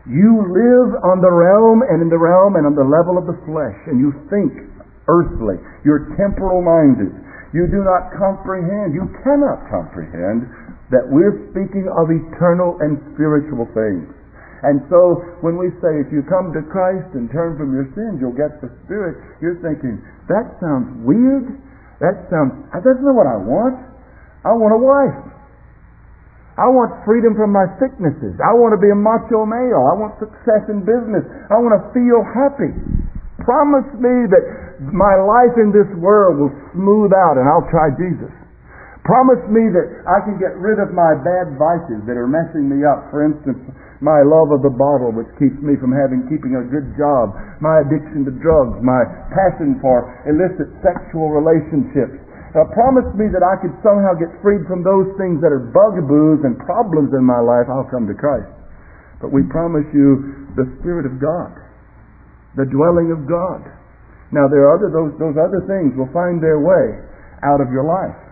[0.03, 3.39] You live on the realm and in the realm and on the level of the
[3.47, 4.67] flesh, and you think
[5.07, 5.63] earthly.
[5.87, 7.15] You're temporal minded.
[7.55, 10.43] You do not comprehend, you cannot comprehend
[10.89, 14.09] that we're speaking of eternal and spiritual things.
[14.59, 18.19] And so when we say if you come to Christ and turn from your sins,
[18.19, 21.47] you'll get the Spirit, you're thinking, that sounds weird.
[22.03, 23.79] That sounds, that's not what I want.
[24.43, 25.19] I want a wife.
[26.59, 28.35] I want freedom from my sicknesses.
[28.43, 29.79] I want to be a macho male.
[29.87, 31.23] I want success in business.
[31.47, 32.75] I want to feel happy.
[33.47, 34.43] Promise me that
[34.91, 38.31] my life in this world will smooth out and I'll try Jesus.
[39.07, 42.83] Promise me that I can get rid of my bad vices that are messing me
[42.83, 43.07] up.
[43.09, 43.57] For instance,
[43.99, 47.83] my love of the bottle which keeps me from having keeping a good job, my
[47.83, 52.15] addiction to drugs, my passion for illicit sexual relationships.
[52.55, 56.41] Uh, promise me that I could somehow get freed from those things that are bugaboos
[56.47, 58.49] and problems in my life, I'll come to Christ.
[59.21, 61.53] But we promise you the Spirit of God,
[62.55, 63.67] the dwelling of God.
[64.31, 67.03] Now there are other those those other things will find their way
[67.43, 68.28] out of your life.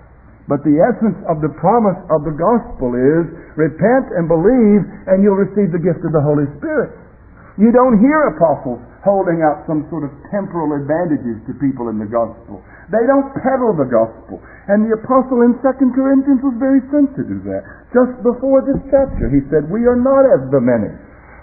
[0.48, 3.28] But the essence of the promise of the gospel is
[3.60, 4.82] repent and believe
[5.12, 6.96] and you'll receive the gift of the Holy Spirit.
[7.60, 12.08] You don't hear apostles holding out some sort of temporal advantages to people in the
[12.08, 12.64] gospel.
[12.94, 14.40] They don't peddle the gospel.
[14.72, 17.64] And the apostle in 2 Corinthians was very sensitive to that.
[17.92, 20.92] Just before this chapter, he said, We are not as the many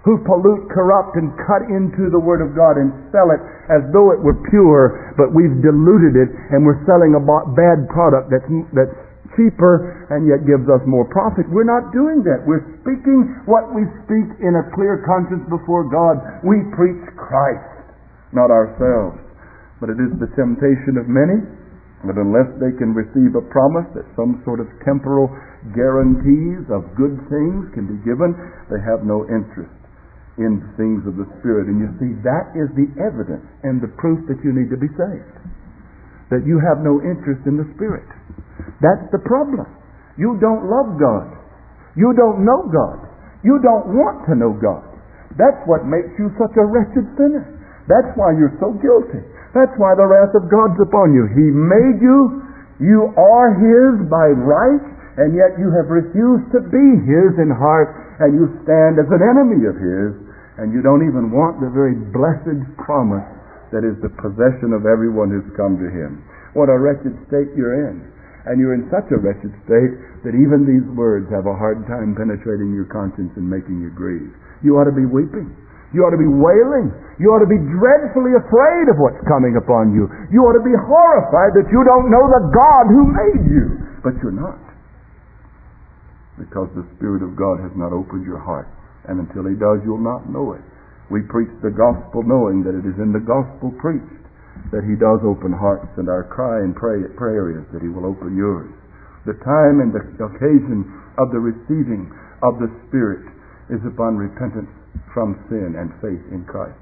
[0.04, 3.40] who pollute, corrupt, and cut into the Word of God and sell it
[3.72, 7.22] as though it were pure, but we've diluted it and we're selling a
[7.56, 8.44] bad product that's,
[8.76, 8.92] that's
[9.32, 11.48] cheaper and yet gives us more profit.
[11.48, 12.44] We're not doing that.
[12.44, 16.20] We're speaking what we speak in a clear conscience before God.
[16.44, 17.88] We preach Christ,
[18.36, 19.16] not ourselves.
[19.80, 21.40] But it is the temptation of many
[22.04, 25.32] that unless they can receive a promise that some sort of temporal
[25.72, 28.36] guarantees of good things can be given,
[28.68, 29.72] they have no interest
[30.38, 31.70] in things of the Spirit.
[31.70, 34.90] And you see, that is the evidence and the proof that you need to be
[34.98, 35.34] saved.
[36.34, 38.06] That you have no interest in the Spirit.
[38.82, 39.66] That's the problem.
[40.18, 41.30] You don't love God.
[41.94, 43.06] You don't know God.
[43.46, 44.82] You don't want to know God.
[45.38, 47.46] That's what makes you such a wretched sinner.
[47.86, 49.22] That's why you're so guilty.
[49.54, 51.30] That's why the wrath of God's upon you.
[51.30, 52.42] He made you.
[52.82, 54.82] You are His by right,
[55.22, 59.22] and yet you have refused to be His in heart, and you stand as an
[59.22, 60.23] enemy of His
[60.58, 63.26] and you don't even want the very blessed promise
[63.74, 66.22] that is the possession of everyone who's come to him.
[66.54, 68.06] What a wretched state you're in.
[68.46, 69.92] And you're in such a wretched state
[70.22, 74.30] that even these words have a hard time penetrating your conscience and making you grieve.
[74.62, 75.50] You ought to be weeping.
[75.90, 76.92] You ought to be wailing.
[77.18, 80.06] You ought to be dreadfully afraid of what's coming upon you.
[80.30, 83.66] You ought to be horrified that you don't know the God who made you.
[84.06, 84.60] But you're not.
[86.38, 88.68] Because the Spirit of God has not opened your heart
[89.08, 90.64] and until he does, you'll not know it.
[91.12, 94.24] We preach the gospel knowing that it is in the gospel preached
[94.70, 98.06] that he does open hearts, and our cry and pray, prayer is that he will
[98.06, 98.70] open yours.
[99.26, 100.88] The time and the occasion
[101.18, 102.10] of the receiving
[102.42, 103.24] of the Spirit
[103.70, 104.70] is upon repentance
[105.12, 106.78] from sin and faith in Christ.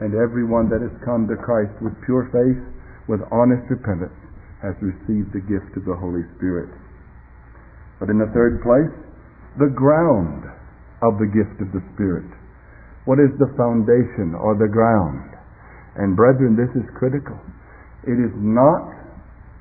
[0.00, 2.60] And everyone that has come to Christ with pure faith,
[3.08, 4.16] with honest repentance,
[4.60, 6.68] has received the gift of the Holy Spirit.
[7.98, 8.92] But in the third place,
[9.56, 10.44] the ground
[11.02, 12.28] of the gift of the Spirit?
[13.06, 15.30] What is the foundation or the ground?
[15.94, 17.38] And brethren, this is critical.
[18.02, 18.96] It is not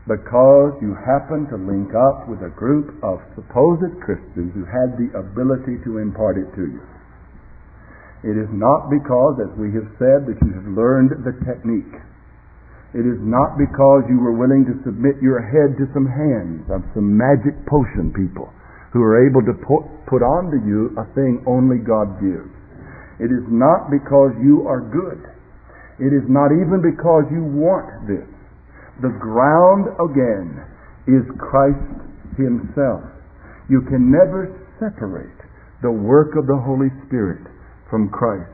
[0.05, 5.09] because you happen to link up with a group of supposed Christians who had the
[5.17, 6.83] ability to impart it to you.
[8.25, 11.93] It is not because, as we have said, that you have learned the technique.
[12.97, 16.81] It is not because you were willing to submit your head to some hands of
[16.95, 18.54] some magic potion people
[18.95, 22.47] who are able to put, onto you a thing only God gives.
[23.19, 25.19] It is not because you are good.
[25.99, 28.23] It is not even because you want this.
[29.03, 30.63] The ground again
[31.11, 31.83] is Christ
[32.39, 33.03] Himself.
[33.67, 34.47] You can never
[34.79, 35.43] separate
[35.83, 37.43] the work of the Holy Spirit
[37.91, 38.47] from Christ.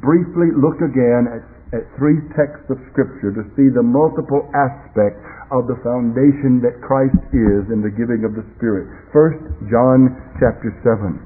[0.00, 5.64] Briefly look again at, at three texts of Scripture to see the multiple aspects of
[5.64, 8.92] the foundation that Christ is in the giving of the Spirit.
[9.12, 9.40] First,
[9.72, 11.16] John chapter 7.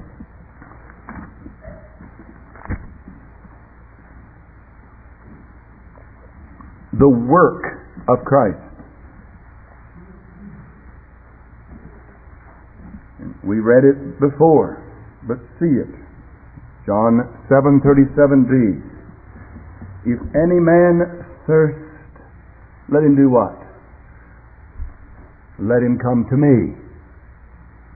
[6.95, 8.63] The work of Christ.
[13.43, 14.79] We read it before,
[15.27, 15.91] but see it.
[16.87, 17.19] John
[17.51, 18.96] 7:37b.
[20.07, 21.83] If any man thirst,
[22.87, 23.67] let him do what?
[25.59, 26.77] let him come to me.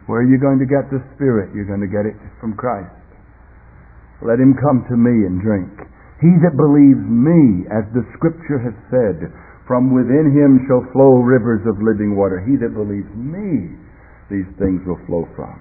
[0.10, 1.54] Where are you going to get the Spirit?
[1.54, 2.90] You're going to get it from Christ.
[4.26, 5.70] Let him come to me and drink.
[6.22, 9.30] He that believes me, as the Scripture has said,
[9.66, 12.42] from within him shall flow rivers of living water.
[12.42, 13.78] He that believes me,
[14.30, 15.58] these things will flow from.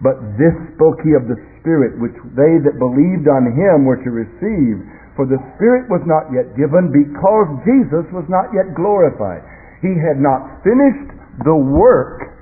[0.00, 4.10] But this spoke he of the Spirit, which they that believed on him were to
[4.12, 4.80] receive.
[5.14, 9.46] For the Spirit was not yet given because Jesus was not yet glorified.
[9.78, 11.14] He had not finished
[11.46, 12.34] the work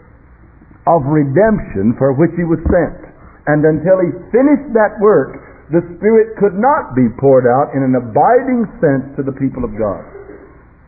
[0.89, 3.13] of redemption for which he was sent.
[3.47, 5.37] And until he finished that work,
[5.69, 9.77] the Spirit could not be poured out in an abiding sense to the people of
[9.77, 10.05] God.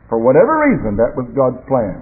[0.08, 2.00] For whatever reason, that was God's plan.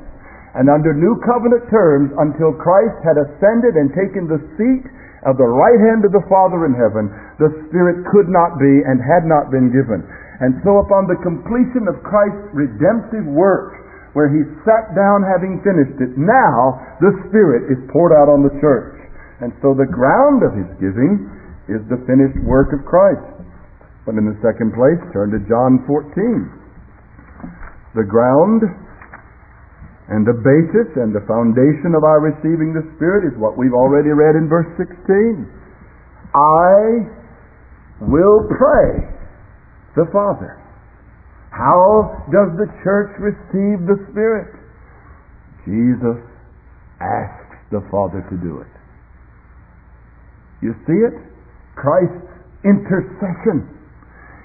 [0.52, 4.84] And under new covenant terms, until Christ had ascended and taken the seat
[5.22, 7.06] of the right hand of the Father in heaven,
[7.38, 10.02] the Spirit could not be and had not been given.
[10.42, 13.78] And so upon the completion of Christ's redemptive work,
[14.18, 18.52] where he sat down having finished it, now the Spirit is poured out on the
[18.58, 18.98] church.
[19.38, 21.30] And so the ground of his giving
[21.70, 23.22] is the finished work of Christ.
[24.02, 27.94] But in the second place, turn to John 14.
[27.94, 28.66] The ground
[30.12, 34.12] and the basis and the foundation of our receiving the Spirit is what we've already
[34.12, 35.48] read in verse 16.
[36.36, 37.08] I
[38.04, 39.08] will pray
[39.96, 40.60] the Father.
[41.48, 44.52] How does the church receive the Spirit?
[45.64, 46.20] Jesus
[47.00, 48.72] asks the Father to do it.
[50.60, 51.16] You see it?
[51.72, 52.28] Christ's
[52.68, 53.64] intercession.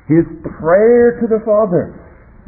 [0.07, 0.24] His
[0.63, 2.07] prayer to the Father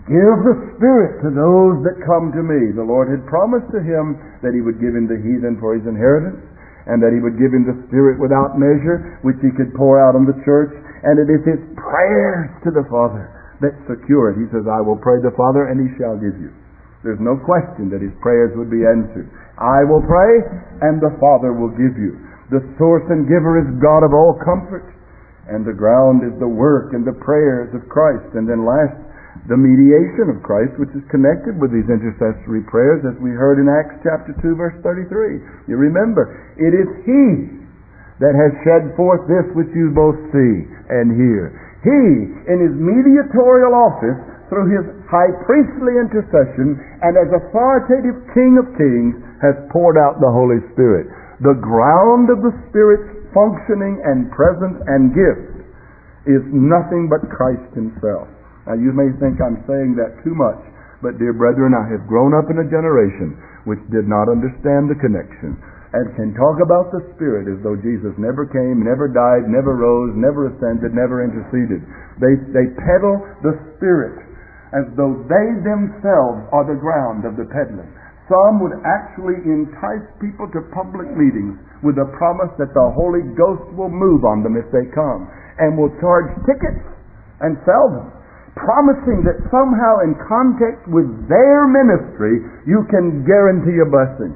[0.09, 2.73] Give the Spirit to those that come to me.
[2.73, 5.85] The Lord had promised to him that he would give him the heathen for his
[5.85, 6.41] inheritance,
[6.89, 10.17] and that he would give him the Spirit without measure, which he could pour out
[10.17, 10.73] on the church.
[11.05, 13.29] And it is his prayers to the Father
[13.61, 14.41] that secure it.
[14.41, 16.49] He says, I will pray the Father, and he shall give you.
[17.05, 19.29] There's no question that his prayers would be answered.
[19.61, 20.33] I will pray,
[20.89, 22.17] and the Father will give you.
[22.49, 24.89] The source and giver is God of all comfort,
[25.47, 28.33] and the ground is the work and the prayers of Christ.
[28.33, 28.97] And then last,
[29.47, 33.71] the mediation of Christ, which is connected with these intercessory prayers, as we heard in
[33.71, 35.71] Acts chapter 2, verse 33.
[35.71, 37.23] You remember, it is He
[38.19, 40.53] that has shed forth this which you both see
[40.91, 41.55] and hear.
[41.85, 42.03] He,
[42.51, 44.19] in His mediatorial office,
[44.51, 46.75] through His high priestly intercession,
[47.05, 51.07] and as authoritative King of kings, has poured out the Holy Spirit.
[51.39, 55.63] The ground of the Spirit's functioning and presence and gift
[56.27, 58.27] is nothing but Christ Himself.
[58.69, 60.61] Now you may think I'm saying that too much,
[61.01, 63.33] but dear brethren, I have grown up in a generation
[63.65, 65.57] which did not understand the connection
[65.89, 70.13] and can talk about the Spirit as though Jesus never came, never died, never rose,
[70.13, 71.81] never ascended, never interceded.
[72.21, 74.21] They, they peddle the Spirit
[74.69, 77.89] as though they themselves are the ground of the peddling.
[78.29, 83.65] Some would actually entice people to public meetings with the promise that the Holy Ghost
[83.73, 85.25] will move on them if they come
[85.57, 86.85] and will charge tickets
[87.41, 88.18] and sell them
[88.65, 94.35] promising that somehow in context with their ministry, you can guarantee a blessing.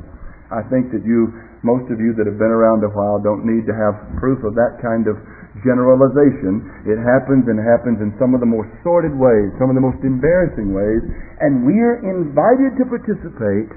[0.52, 1.32] I think that you,
[1.66, 4.54] most of you that have been around a while, don't need to have proof of
[4.56, 5.16] that kind of
[5.62, 6.66] generalization.
[6.90, 10.02] It happens and happens in some of the most sordid ways, some of the most
[10.02, 11.04] embarrassing ways,
[11.40, 13.70] and we're invited to participate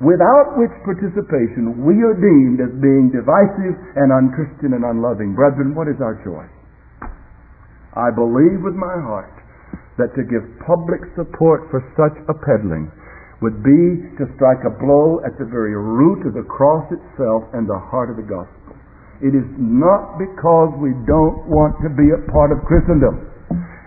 [0.00, 5.36] without which participation we are deemed as being divisive and unchristian and unloving.
[5.36, 6.55] Brethren, what is our choice?
[7.96, 9.32] I believe with my heart
[9.96, 12.92] that to give public support for such a peddling
[13.40, 17.64] would be to strike a blow at the very root of the cross itself and
[17.64, 18.76] the heart of the gospel.
[19.24, 23.32] It is not because we don't want to be a part of Christendom.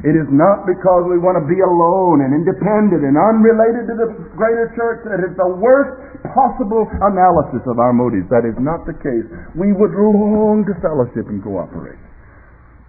[0.01, 4.09] It is not because we want to be alone and independent and unrelated to the
[4.33, 8.25] greater church that is the worst possible analysis of our motives.
[8.33, 9.27] That is not the case.
[9.53, 11.99] We would long to fellowship and cooperate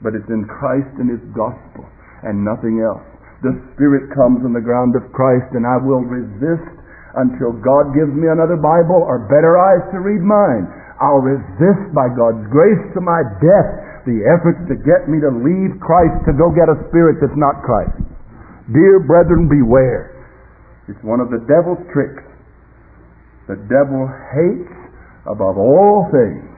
[0.01, 1.85] but it's in Christ and His gospel
[2.25, 3.05] and nothing else.
[3.41, 6.77] The Spirit comes on the ground of Christ, and I will resist
[7.17, 10.69] until God gives me another Bible or better eyes to read mine.
[11.01, 15.77] I'll resist by God's grace to my death the efforts to get me to leave
[15.81, 17.97] Christ to go get a spirit that's not Christ.
[18.73, 20.21] Dear brethren, beware.
[20.89, 22.25] It's one of the devil's tricks.
[23.49, 24.05] The devil
[24.37, 24.77] hates
[25.25, 26.50] above all things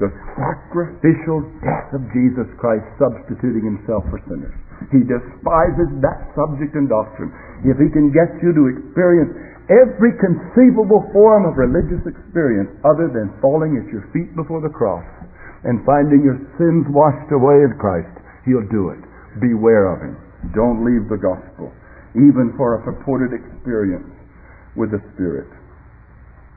[0.00, 4.54] the sacrificial death of Jesus Christ substituting himself for sinners.
[4.88, 7.30] He despises that subject and doctrine.
[7.62, 9.30] If he can get you to experience
[9.70, 15.04] every conceivable form of religious experience other than falling at your feet before the cross
[15.62, 18.10] and finding your sins washed away in Christ,
[18.48, 19.02] he'll do it.
[19.38, 20.16] Beware of him.
[20.50, 21.70] Don't leave the gospel,
[22.18, 24.10] even for a purported experience
[24.74, 25.46] with the Spirit.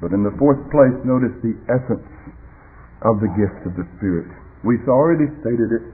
[0.01, 2.03] But in the fourth place, notice the essence
[3.05, 4.27] of the gift of the Spirit.
[4.65, 5.85] We've already stated it,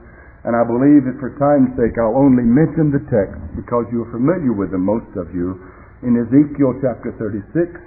[0.48, 4.56] and I believe that for time's sake I'll only mention the text because you're familiar
[4.56, 5.60] with them, most of you,
[6.02, 7.78] in Ezekiel chapter 36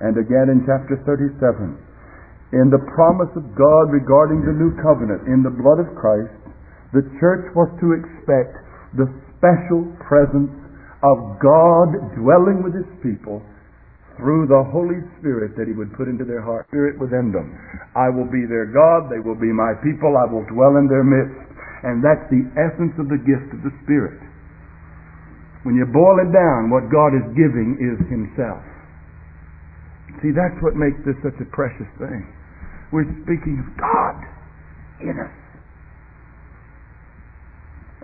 [0.00, 1.78] and again in chapter 37.
[2.52, 6.32] In the promise of God regarding the new covenant in the blood of Christ,
[6.92, 8.56] the church was to expect
[8.94, 10.52] the special presence
[11.04, 13.42] of God dwelling with his people
[14.16, 17.52] through the Holy Spirit that He would put into their heart, Spirit within them.
[17.94, 21.04] I will be their God, they will be my people, I will dwell in their
[21.04, 21.36] midst.
[21.84, 24.18] And that's the essence of the gift of the Spirit.
[25.62, 28.62] When you boil it down, what God is giving is Himself.
[30.22, 32.24] See, that's what makes this such a precious thing.
[32.92, 34.16] We're speaking of God
[35.02, 35.36] in us.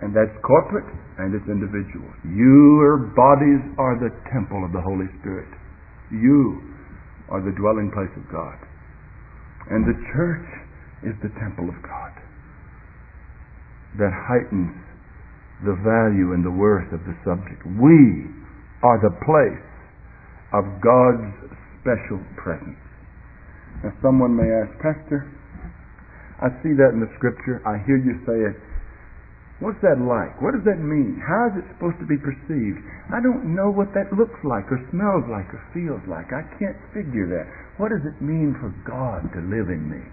[0.03, 2.11] And that's corporate and it's individual.
[2.27, 5.47] Your bodies are the temple of the Holy Spirit.
[6.13, 6.61] You
[7.29, 8.57] are the dwelling place of God.
[9.73, 10.47] And the church
[11.03, 12.13] is the temple of God
[13.97, 14.73] that heightens
[15.65, 17.61] the value and the worth of the subject.
[17.65, 18.29] We
[18.83, 19.67] are the place
[20.53, 21.33] of God's
[21.81, 22.79] special presence.
[23.83, 25.29] Now, someone may ask, Pastor,
[26.41, 27.63] I see that in the scripture.
[27.63, 28.55] I hear you say it.
[29.63, 30.43] What's that like?
[30.43, 31.23] What does that mean?
[31.23, 32.83] How is it supposed to be perceived?
[33.07, 36.35] I don't know what that looks like or smells like or feels like.
[36.35, 37.47] I can't figure that.
[37.79, 40.03] What does it mean for God to live in me?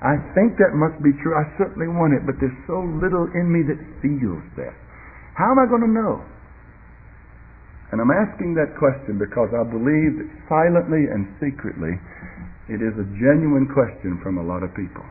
[0.00, 1.36] I think that must be true.
[1.36, 4.72] I certainly want it, but there's so little in me that feels that.
[5.36, 6.24] How am I going to know?
[7.92, 11.92] And I'm asking that question because I believe that silently and secretly
[12.72, 15.04] it is a genuine question from a lot of people.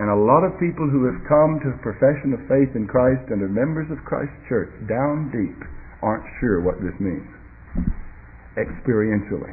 [0.00, 3.28] And a lot of people who have come to a profession of faith in Christ
[3.28, 5.60] and are members of Christ's church down deep
[6.00, 7.28] aren't sure what this means
[8.56, 9.52] experientially.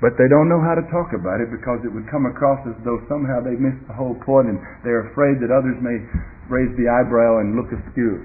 [0.00, 2.76] But they don't know how to talk about it because it would come across as
[2.84, 5.96] though somehow they missed the whole point and they're afraid that others may
[6.52, 8.20] raise the eyebrow and look askew.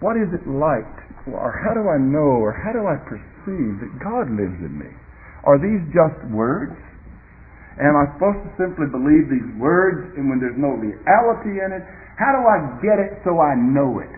[0.00, 0.88] What is it like,
[1.28, 4.90] or how do I know, or how do I perceive that God lives in me?
[5.44, 6.74] Are these just words?
[7.80, 11.84] Am I supposed to simply believe these words and when there's no reality in it?
[12.20, 14.12] How do I get it so I know it?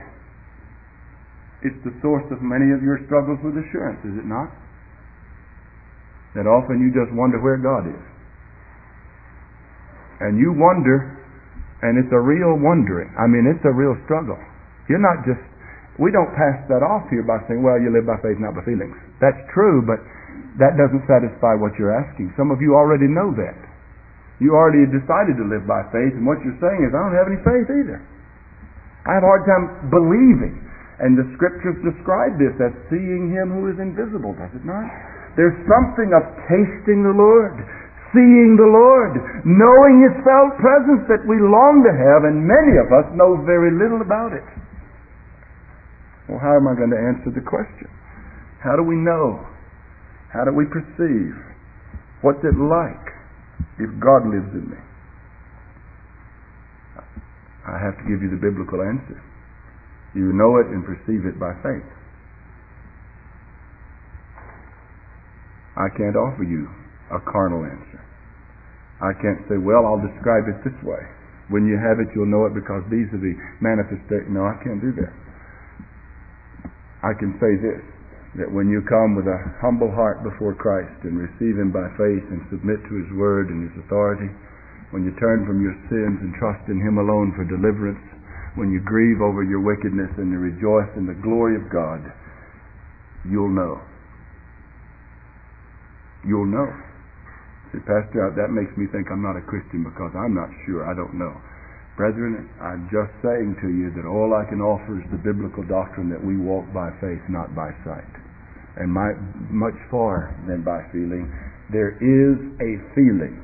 [1.62, 4.50] It's the source of many of your struggles with assurance, is it not?
[6.34, 8.04] That often you just wonder where God is.
[10.20, 11.14] And you wonder,
[11.86, 13.14] and it's a real wondering.
[13.14, 14.38] I mean, it's a real struggle.
[14.90, 15.40] You're not just,
[15.96, 18.66] we don't pass that off here by saying, well, you live by faith, not by
[18.66, 18.98] feelings.
[19.22, 20.02] That's true, but
[20.58, 22.30] that doesn't satisfy what you're asking.
[22.38, 23.58] Some of you already know that.
[24.42, 27.30] You already decided to live by faith, and what you're saying is, I don't have
[27.30, 27.98] any faith either.
[29.06, 30.58] I have a hard time believing.
[31.02, 34.86] And the scriptures describe this as seeing him who is invisible, does it not?
[35.34, 37.58] There's something of tasting the Lord,
[38.14, 42.94] seeing the Lord, knowing his felt presence that we long to have, and many of
[42.94, 44.46] us know very little about it.
[46.30, 47.90] Well, how am I going to answer the question?
[48.62, 49.42] How do we know?
[50.34, 51.38] How do we perceive?
[52.26, 53.06] What's it like
[53.78, 54.80] if God lives in me?
[57.70, 59.22] I have to give you the biblical answer.
[60.18, 61.86] You know it and perceive it by faith.
[65.78, 66.66] I can't offer you
[67.14, 68.02] a carnal answer.
[68.98, 71.02] I can't say, well, I'll describe it this way.
[71.46, 74.34] When you have it, you'll know it because these are the manifestations.
[74.34, 75.14] No, I can't do that.
[77.06, 77.93] I can say this
[78.34, 82.26] that when you come with a humble heart before Christ and receive Him by faith
[82.34, 84.26] and submit to His Word and His authority,
[84.90, 88.02] when you turn from your sins and trust in Him alone for deliverance,
[88.58, 92.02] when you grieve over your wickedness and you rejoice in the glory of God,
[93.26, 93.78] you'll know.
[96.26, 96.70] You'll know.
[97.70, 100.86] See, Pastor, that makes me think I'm not a Christian because I'm not sure.
[100.86, 101.34] I don't know.
[101.94, 106.10] Brethren, I'm just saying to you that all I can offer is the biblical doctrine
[106.10, 108.23] that we walk by faith, not by sight
[108.76, 109.14] and my,
[109.50, 111.30] much far than by feeling.
[111.70, 113.40] There is a feeling.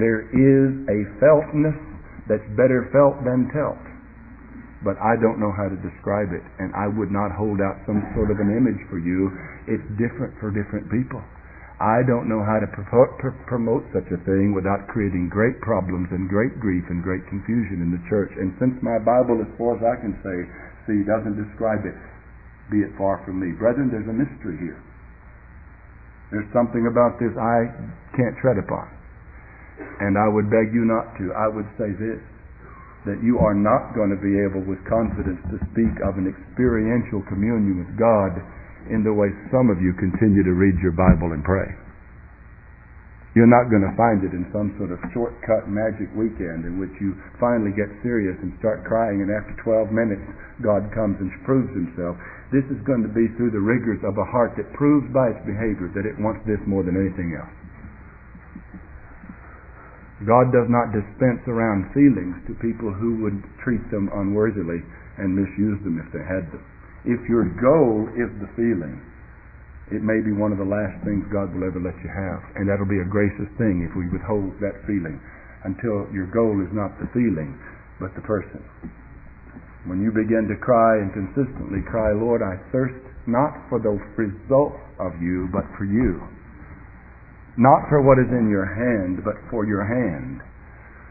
[0.00, 1.76] There is a feltness
[2.26, 3.80] that's better felt than telt.
[4.82, 8.02] But I don't know how to describe it, and I would not hold out some
[8.18, 9.30] sort of an image for you.
[9.70, 11.22] It's different for different people.
[11.78, 12.70] I don't know how to
[13.46, 17.90] promote such a thing without creating great problems and great grief and great confusion in
[17.90, 18.30] the church.
[18.38, 20.38] And since my Bible, as far as I can say,
[20.86, 21.94] see, doesn't describe it,
[22.72, 23.52] be it far from me.
[23.52, 24.80] Brethren, there's a mystery here.
[26.32, 27.68] There's something about this I
[28.16, 28.88] can't tread upon.
[30.00, 31.36] And I would beg you not to.
[31.36, 32.20] I would say this
[33.02, 37.18] that you are not going to be able with confidence to speak of an experiential
[37.26, 38.30] communion with God
[38.94, 41.66] in the way some of you continue to read your Bible and pray.
[43.34, 46.92] You're not going to find it in some sort of shortcut magic weekend in which
[47.00, 50.22] you finally get serious and start crying, and after 12 minutes,
[50.60, 52.14] God comes and proves Himself.
[52.52, 55.40] This is going to be through the rigors of a heart that proves by its
[55.48, 57.48] behavior that it wants this more than anything else.
[60.28, 64.84] God does not dispense around feelings to people who would treat them unworthily
[65.18, 66.62] and misuse them if they had them.
[67.08, 69.00] If your goal is the feeling,
[69.90, 72.40] it may be one of the last things God will ever let you have.
[72.54, 75.18] And that'll be a gracious thing if we withhold that feeling
[75.64, 77.58] until your goal is not the feeling,
[77.98, 78.62] but the person.
[79.86, 82.94] When you begin to cry and consistently cry, Lord, I thirst
[83.26, 86.22] not for the results of you, but for you.
[87.56, 90.40] not for what is in your hand, but for your hand.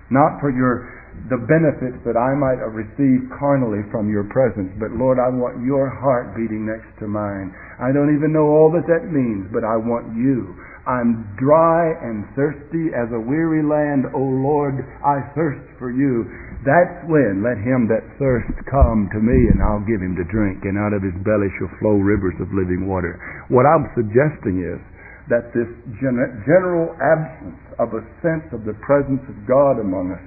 [0.09, 0.89] Not for your
[1.27, 5.91] the benefits that I might receive carnally from your presence, but Lord, I want your
[5.91, 7.51] heart beating next to mine.
[7.83, 10.55] I don't even know all that that means, but I want you.
[10.87, 14.07] I'm dry and thirsty as a weary land.
[14.15, 16.25] O Lord, I thirst for you.
[16.61, 20.61] That's when let him that thirsts come to me and I'll give him to drink
[20.61, 23.17] and out of his belly shall flow rivers of living water.
[23.49, 24.77] What I'm suggesting is
[25.25, 30.25] that this general absence of a sense of the presence of God among us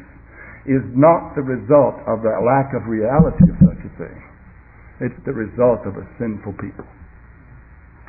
[0.67, 4.19] is not the result of a lack of reality of such a thing.
[5.07, 6.89] It's the result of a sinful people,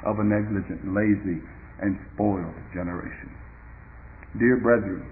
[0.02, 1.46] of a negligent, lazy,
[1.82, 3.30] and spoiled generation.
[4.40, 5.06] Dear brethren,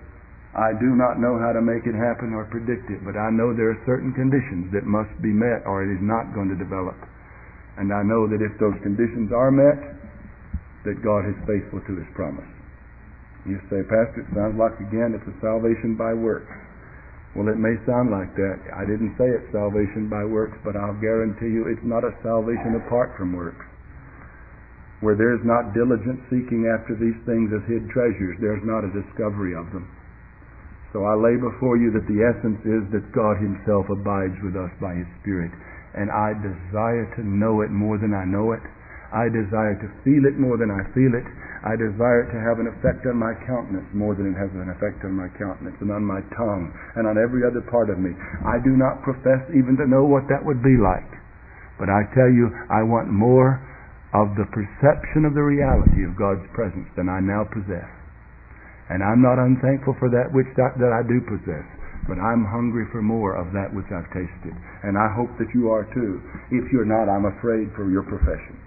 [0.54, 3.58] I do not know how to make it happen or predict it, but I know
[3.58, 6.94] there are certain conditions that must be met or it is not going to develop.
[7.82, 9.82] And I know that if those conditions are met,
[10.86, 12.46] that God is faithful to His promise.
[13.50, 16.54] You say, Pastor, it sounds like again it's a salvation by works.
[17.34, 18.62] Well, it may sound like that.
[18.78, 22.78] I didn't say it's salvation by works, but I'll guarantee you it's not a salvation
[22.78, 23.66] apart from works.
[25.02, 29.58] Where there's not diligent seeking after these things as hid treasures, there's not a discovery
[29.58, 29.90] of them.
[30.94, 34.70] So I lay before you that the essence is that God Himself abides with us
[34.78, 35.50] by His Spirit.
[35.98, 38.62] And I desire to know it more than I know it.
[39.10, 41.26] I desire to feel it more than I feel it.
[41.66, 44.70] I desire it to have an effect on my countenance more than it has an
[44.74, 48.14] effect on my countenance and on my tongue and on every other part of me.
[48.46, 51.10] I do not profess even to know what that would be like.
[51.78, 53.62] But I tell you, I want more
[54.14, 58.03] of the perception of the reality of God's presence than I now possess.
[58.94, 61.66] And I'm not unthankful for that which that, that I do possess.
[62.06, 64.54] But I'm hungry for more of that which I've tasted.
[64.86, 66.22] And I hope that you are too.
[66.54, 68.62] If you're not, I'm afraid for your profession.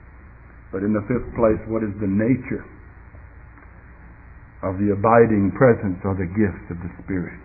[0.74, 2.66] But in the fifth place, what is the nature
[4.66, 7.38] of the abiding presence or the gifts of the Spirit?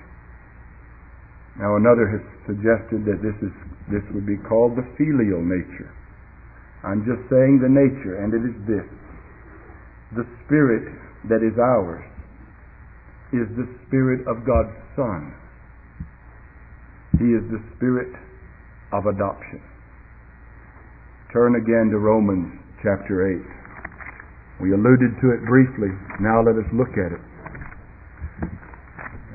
[1.61, 3.53] Now another has suggested that this is
[3.93, 5.93] this would be called the filial nature.
[6.81, 8.89] I'm just saying the nature, and it is this.
[10.17, 10.87] The Spirit
[11.29, 12.10] that is ours
[13.31, 15.31] is the Spirit of God's Son.
[17.19, 18.11] He is the Spirit
[18.91, 19.63] of adoption.
[21.31, 23.39] Turn again to Romans chapter 8.
[24.59, 25.89] We alluded to it briefly.
[26.19, 27.23] Now let us look at it.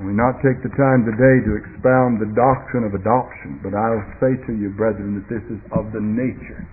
[0.04, 4.36] We not take the time today to expound the doctrine of adoption, but I'll say
[4.44, 6.68] to you, brethren, that this is of the nature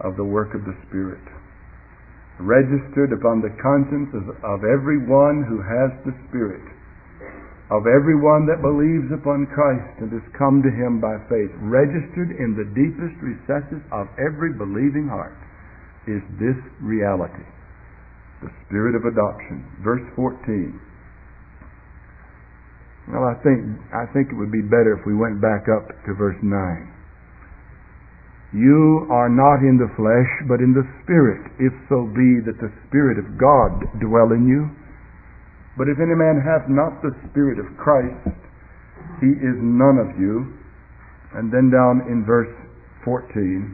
[0.00, 1.20] of the work of the Spirit,
[2.40, 6.64] registered upon the conscience of, of every one who has the Spirit,
[7.70, 12.34] of every one that believes upon Christ and has come to Him by faith, registered
[12.34, 15.38] in the deepest recesses of every believing heart
[16.08, 17.46] is this reality
[18.40, 19.64] the spirit of adoption.
[19.84, 20.80] Verse 14.
[23.12, 23.60] Well, I think,
[23.92, 26.48] I think it would be better if we went back up to verse 9.
[28.50, 32.74] You are not in the flesh, but in the Spirit, if so be that the
[32.90, 34.66] Spirit of God dwell in you.
[35.78, 38.34] But if any man hath not the Spirit of Christ,
[39.22, 40.50] he is none of you.
[41.38, 42.50] And then down in verse
[43.06, 43.70] 14.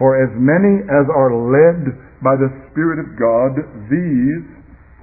[0.00, 1.92] For as many as are led
[2.24, 3.60] by the Spirit of God,
[3.92, 4.44] these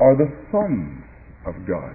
[0.01, 1.05] are the sons
[1.45, 1.93] of God.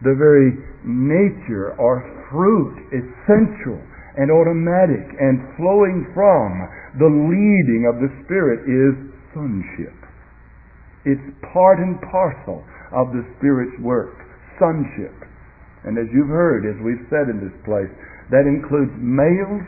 [0.00, 2.00] The very nature or
[2.32, 3.84] fruit, essential
[4.16, 6.68] and automatic and flowing from
[7.00, 8.94] the leading of the Spirit is
[9.32, 9.96] sonship.
[11.08, 14.14] It's part and parcel of the Spirit's work,
[14.60, 15.16] sonship.
[15.82, 17.90] And as you've heard, as we've said in this place,
[18.30, 19.66] that includes males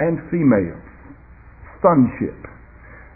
[0.00, 0.82] and females
[1.82, 2.38] sonship.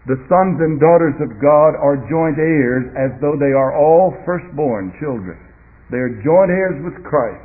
[0.06, 4.94] The sons and daughters of God are joint heirs as though they are all firstborn
[5.02, 5.34] children.
[5.90, 7.42] They are joint heirs with Christ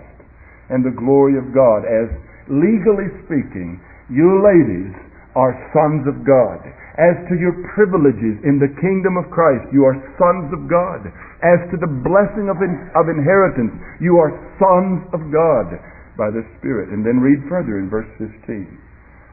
[0.70, 1.86] and the glory of God.
[1.90, 2.10] As
[2.50, 4.94] legally speaking, you ladies
[5.36, 6.60] are sons of God.
[7.00, 11.08] As to your privileges in the kingdom of Christ, you are sons of God.
[11.40, 13.72] As to the blessing of, in, of inheritance,
[14.04, 15.80] you are sons of God
[16.20, 16.92] by the Spirit.
[16.92, 18.68] And then read further in verse 15.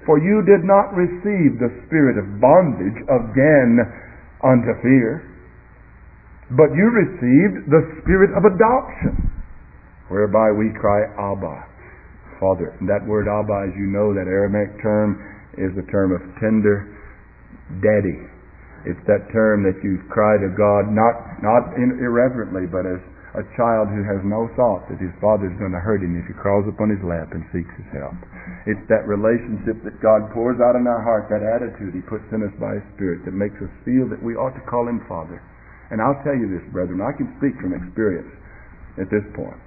[0.07, 3.83] For you did not receive the spirit of bondage again
[4.41, 5.21] unto fear,
[6.57, 9.29] but you received the spirit of adoption,
[10.09, 11.68] whereby we cry, Abba,
[12.41, 12.75] Father.
[12.87, 15.19] That word Abba, as you know, that Aramaic term
[15.59, 16.87] is the term of tender
[17.83, 18.19] daddy.
[18.87, 23.03] It's that term that you cry to God, not, not irreverently, but as
[23.37, 26.25] a child who has no thought that his father is going to hurt him if
[26.25, 28.17] he crawls upon his lap and seeks his help.
[28.65, 32.41] It's that relationship that God pours out in our heart, that attitude he puts in
[32.41, 35.39] us by his Spirit that makes us feel that we ought to call him Father
[35.93, 38.33] And I'll tell you this, brethren, I can speak from experience
[38.97, 39.61] at this point.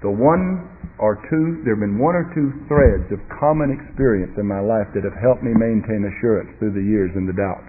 [0.00, 0.64] The one
[0.96, 4.88] or two, there have been one or two threads of common experience in my life
[4.96, 7.68] that have helped me maintain assurance through the years and the doubts.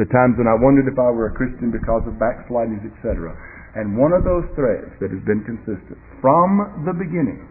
[0.00, 3.36] The times when I wondered if I were a Christian because of backslidings, etc.
[3.76, 7.44] And one of those threads that has been consistent from the beginning,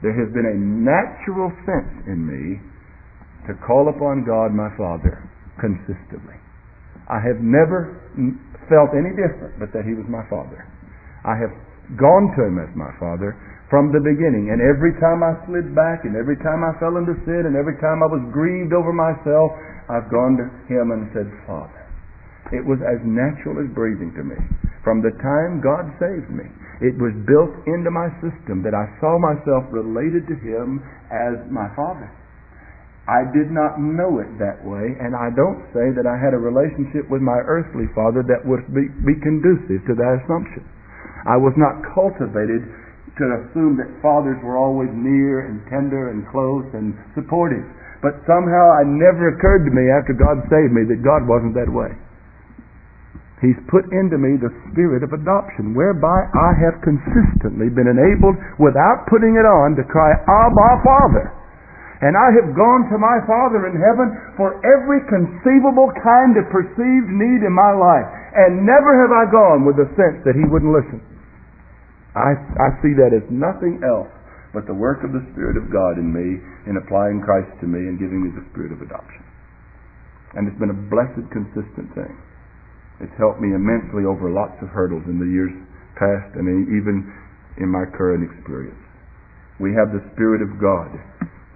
[0.00, 2.62] there has been a natural sense in me
[3.46, 5.22] to call upon God my Father
[5.60, 6.38] consistently.
[7.08, 8.00] I have never
[8.68, 10.64] felt any different but that He was my Father.
[11.26, 11.50] I have
[11.96, 13.38] gone to him as my father
[13.72, 14.52] from the beginning.
[14.52, 17.76] And every time I slid back, and every time I fell into sin, and every
[17.80, 19.56] time I was grieved over myself,
[19.88, 21.78] I've gone to him and said, Father.
[22.52, 24.36] It was as natural as breathing to me.
[24.80, 26.48] From the time God saved me,
[26.80, 30.80] it was built into my system that I saw myself related to Him
[31.12, 32.08] as my Father.
[33.08, 36.40] I did not know it that way, and I don't say that I had a
[36.40, 40.64] relationship with my earthly father that would be, be conducive to that assumption.
[41.28, 42.64] I was not cultivated
[43.20, 47.66] to assume that fathers were always near and tender and close and supportive.
[48.00, 51.68] But somehow it never occurred to me after God saved me that God wasn't that
[51.68, 51.92] way.
[53.42, 59.06] He's put into me the spirit of adoption, whereby I have consistently been enabled, without
[59.06, 61.26] putting it on, to cry, Abba, Father.
[62.02, 67.10] And I have gone to my Father in heaven for every conceivable kind of perceived
[67.10, 68.06] need in my life.
[68.34, 71.02] And never have I gone with the sense that He wouldn't listen.
[72.16, 74.08] I, I see that as nothing else
[74.56, 77.84] but the work of the Spirit of God in me in applying Christ to me
[77.84, 79.20] and giving me the spirit of adoption.
[80.36, 82.14] And it's been a blessed, consistent thing.
[83.00, 85.52] It's helped me immensely over lots of hurdles in the years
[86.00, 87.06] past and even
[87.60, 88.78] in my current experience.
[89.60, 90.94] We have the Spirit of God.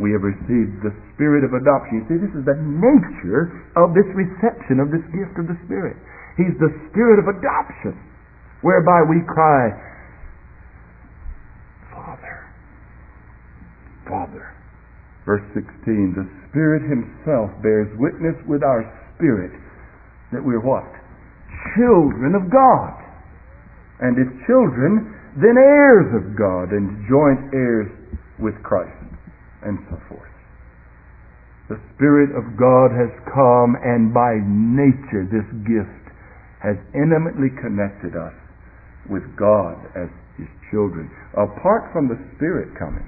[0.03, 2.03] We have received the Spirit of adoption.
[2.03, 5.95] You see, this is the nature of this reception of this gift of the Spirit.
[6.35, 7.95] He's the Spirit of adoption,
[8.67, 9.71] whereby we cry,
[14.09, 14.55] Father.
[15.25, 18.83] Verse 16, the Spirit Himself bears witness with our
[19.15, 19.55] spirit
[20.33, 20.89] that we're what?
[21.77, 22.97] Children of God.
[24.01, 27.89] And if children, then heirs of God and joint heirs
[28.41, 28.97] with Christ,
[29.63, 30.33] and so forth.
[31.69, 36.11] The Spirit of God has come, and by nature, this gift
[36.59, 38.35] has intimately connected us
[39.09, 41.09] with God as His children.
[41.39, 43.07] Apart from the Spirit coming,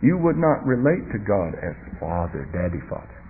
[0.00, 3.20] you would not relate to God as Father, Daddy Father.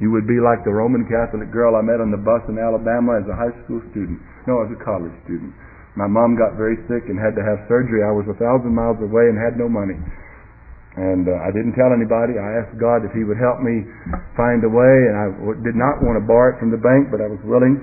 [0.00, 3.20] You would be like the Roman Catholic girl I met on the bus in Alabama
[3.20, 4.16] as a high school student.
[4.48, 5.52] No, as a college student.
[5.92, 8.00] My mom got very sick and had to have surgery.
[8.00, 10.00] I was a thousand miles away and had no money.
[10.96, 12.40] And uh, I didn't tell anybody.
[12.40, 13.84] I asked God if He would help me
[14.34, 17.12] find a way, and I w- did not want to borrow it from the bank,
[17.12, 17.78] but I was willing.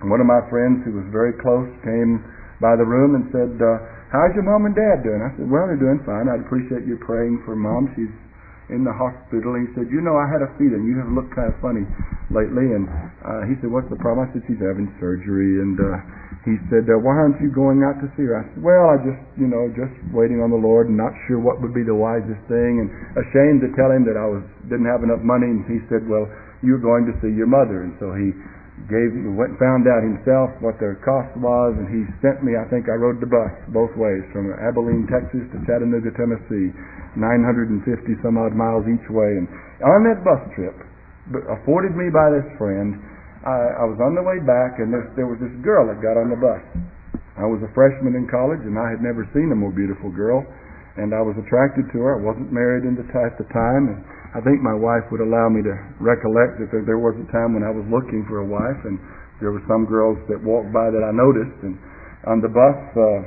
[0.00, 2.24] And one of my friends who was very close came
[2.58, 5.22] by the room and said, uh, How's your mom and dad doing?
[5.22, 6.26] I said, Well, they're doing fine.
[6.26, 7.94] I'd appreciate you praying for mom.
[7.94, 8.10] She's
[8.74, 9.54] in the hospital.
[9.54, 11.86] And he said, You know, I had a feeling you have looked kind of funny
[12.34, 12.74] lately.
[12.74, 12.90] And
[13.22, 14.26] uh, he said, What's the problem?
[14.26, 15.62] I said, She's having surgery.
[15.62, 16.02] And uh,
[16.42, 18.42] he said, uh, Why aren't you going out to see her?
[18.42, 21.38] I said, Well, I just, you know, just waiting on the Lord and not sure
[21.38, 22.82] what would be the wisest thing.
[22.82, 25.46] And ashamed to tell him that I was didn't have enough money.
[25.46, 26.26] And he said, Well,
[26.66, 27.86] you're going to see your mother.
[27.86, 28.34] And so he
[28.88, 32.56] gave went found out himself what their cost was, and he sent me.
[32.56, 36.72] I think I rode the bus both ways from Abilene, Texas, to Chattanooga, Tennessee,
[37.18, 37.84] 950
[38.24, 39.36] some odd miles each way.
[39.36, 39.46] And
[39.82, 40.76] on that bus trip,
[41.50, 42.96] afforded me by this friend,
[43.44, 46.20] I, I was on the way back, and there, there was this girl that got
[46.20, 46.60] on the bus.
[47.40, 50.44] I was a freshman in college, and I had never seen a more beautiful girl,
[51.00, 52.20] and I was attracted to her.
[52.20, 53.98] I wasn't married in the, at the time, and
[54.30, 57.66] I think my wife would allow me to recollect that there was a time when
[57.66, 58.94] I was looking for a wife, and
[59.42, 61.58] there were some girls that walked by that I noticed.
[61.66, 61.74] And
[62.30, 63.20] on the bus, uh,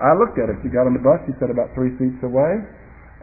[0.00, 0.56] I looked at her.
[0.64, 1.20] She got on the bus.
[1.28, 2.56] She sat about three seats away,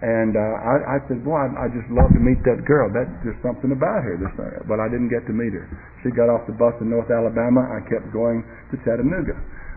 [0.06, 2.94] and uh, I, I said, "Boy, I, I just love to meet that girl.
[2.94, 5.66] That there's something about her." This, uh, but I didn't get to meet her.
[6.06, 7.66] She got off the bus in North Alabama.
[7.66, 9.34] I kept going to Chattanooga.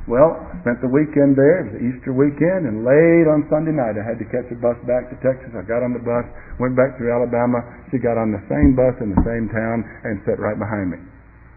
[0.07, 1.67] Well, spent the weekend there.
[1.67, 4.79] It was Easter weekend, and late on Sunday night, I had to catch a bus
[4.87, 5.51] back to Texas.
[5.51, 6.23] I got on the bus,
[6.63, 7.59] went back through Alabama.
[7.91, 11.03] She got on the same bus in the same town and sat right behind me.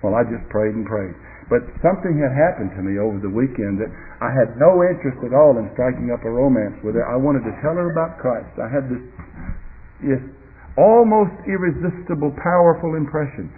[0.01, 1.13] Well, I just prayed and prayed.
[1.45, 5.33] But something had happened to me over the weekend that I had no interest at
[5.33, 7.05] all in striking up a romance with her.
[7.05, 8.49] I wanted to tell her about Christ.
[8.57, 9.01] I had this,
[10.01, 10.23] this
[10.73, 13.49] almost irresistible, powerful impression.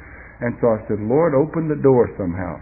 [0.44, 2.60] And so I said, Lord, open the door somehow.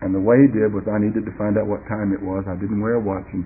[0.00, 2.48] And the way he did was I needed to find out what time it was.
[2.48, 3.44] I didn't wear a watch, and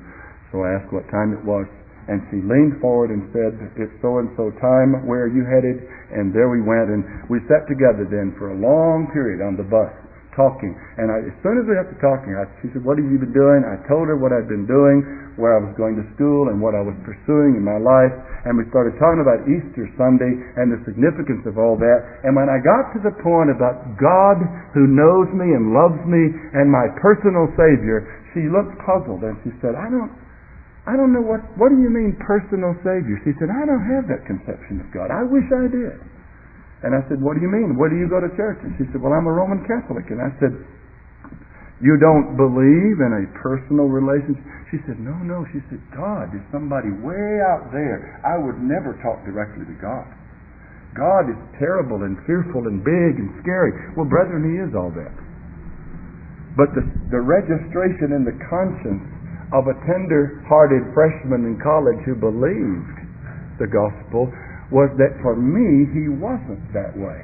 [0.54, 1.66] so I asked what time it was.
[2.06, 5.08] And she leaned forward and said, It's so and so time.
[5.08, 5.80] Where are you headed?
[6.12, 6.92] And there we went.
[6.92, 7.02] And
[7.32, 9.88] we sat together then for a long period on the bus,
[10.34, 10.74] talking.
[10.98, 13.18] And I, as soon as we got to talking, I, she said, "What have you
[13.18, 15.02] been doing?" I told her what I'd been doing,
[15.40, 18.12] where I was going to school, and what I was pursuing in my life.
[18.44, 21.98] And we started talking about Easter Sunday and the significance of all that.
[22.26, 24.42] And when I got to the point about God
[24.76, 28.04] who knows me and loves me and my personal Savior,
[28.36, 30.12] she looked puzzled and she said, "I don't."
[30.84, 33.16] I don't know what, what do you mean personal Savior?
[33.24, 35.08] She said, I don't have that conception of God.
[35.08, 35.96] I wish I did.
[36.84, 37.80] And I said, What do you mean?
[37.80, 38.60] Where do you go to church?
[38.60, 40.04] And she said, Well, I'm a Roman Catholic.
[40.12, 40.52] And I said,
[41.80, 44.44] You don't believe in a personal relationship?
[44.68, 45.48] She said, No, no.
[45.48, 48.20] She said, God is somebody way out there.
[48.20, 50.04] I would never talk directly to God.
[50.92, 53.72] God is terrible and fearful and big and scary.
[53.96, 55.16] Well, brethren, He is all that.
[56.54, 59.02] But the, the registration in the conscience
[59.56, 62.94] of a tender hearted freshman in college who believed
[63.58, 64.30] the gospel
[64.72, 67.20] was that for me, he wasn't that way.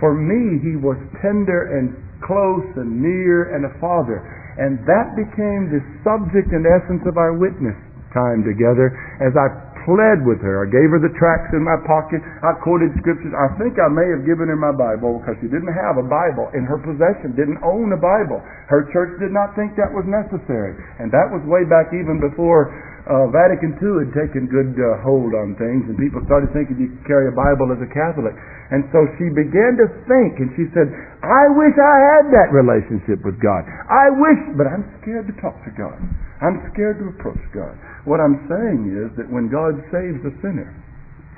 [0.00, 4.20] For me, he was tender and close and near and a father.
[4.58, 7.76] And that became the subject and essence of our witness
[8.14, 9.50] time together as I
[9.84, 10.64] pled with her.
[10.64, 12.24] I gave her the tracts in my pocket.
[12.40, 13.34] I quoted scriptures.
[13.36, 16.48] I think I may have given her my Bible because she didn't have a Bible
[16.56, 18.40] in her possession, didn't own a Bible.
[18.70, 20.78] Her church did not think that was necessary.
[21.02, 22.72] And that was way back even before
[23.04, 26.88] uh, Vatican II had taken good uh, hold on things, and people started thinking you
[26.88, 28.32] could carry a Bible as a Catholic.
[28.72, 30.88] And so she began to think, and she said,
[31.20, 33.68] I wish I had that relationship with God.
[33.92, 36.00] I wish, but I'm scared to talk to God.
[36.40, 37.76] I'm scared to approach God.
[38.08, 40.72] What I'm saying is that when God saves a sinner,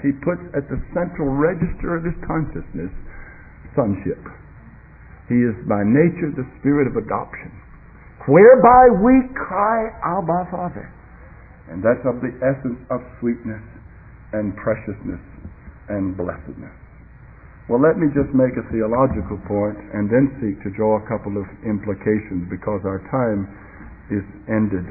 [0.06, 2.94] He puts at the central register of His consciousness
[3.74, 4.22] sonship.
[5.26, 7.50] He is by nature the spirit of adoption,
[8.30, 10.94] whereby we cry, Abba, Father.
[11.70, 13.62] And that's of the essence of sweetness
[14.32, 15.22] and preciousness
[15.88, 16.74] and blessedness.
[17.66, 21.34] Well, let me just make a theological point and then seek to draw a couple
[21.34, 23.50] of implications because our time
[24.06, 24.86] is ended.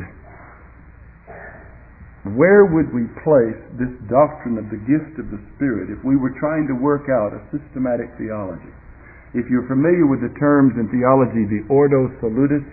[2.35, 6.33] Where would we place this doctrine of the gift of the Spirit if we were
[6.41, 8.73] trying to work out a systematic theology?
[9.37, 12.65] If you're familiar with the terms in theology, the ordo salutis,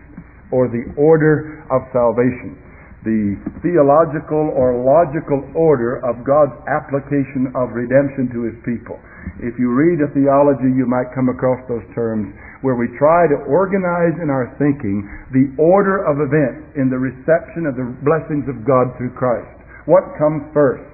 [0.50, 2.57] or the order of salvation,
[3.03, 3.34] the
[3.66, 8.98] theological or logical order of God's application of redemption to His people.
[9.42, 12.30] If you read a theology, you might come across those terms
[12.62, 15.03] where we try to organize in our thinking
[15.34, 19.50] the order of events in the reception of the blessings of God through Christ.
[19.90, 20.86] What comes first?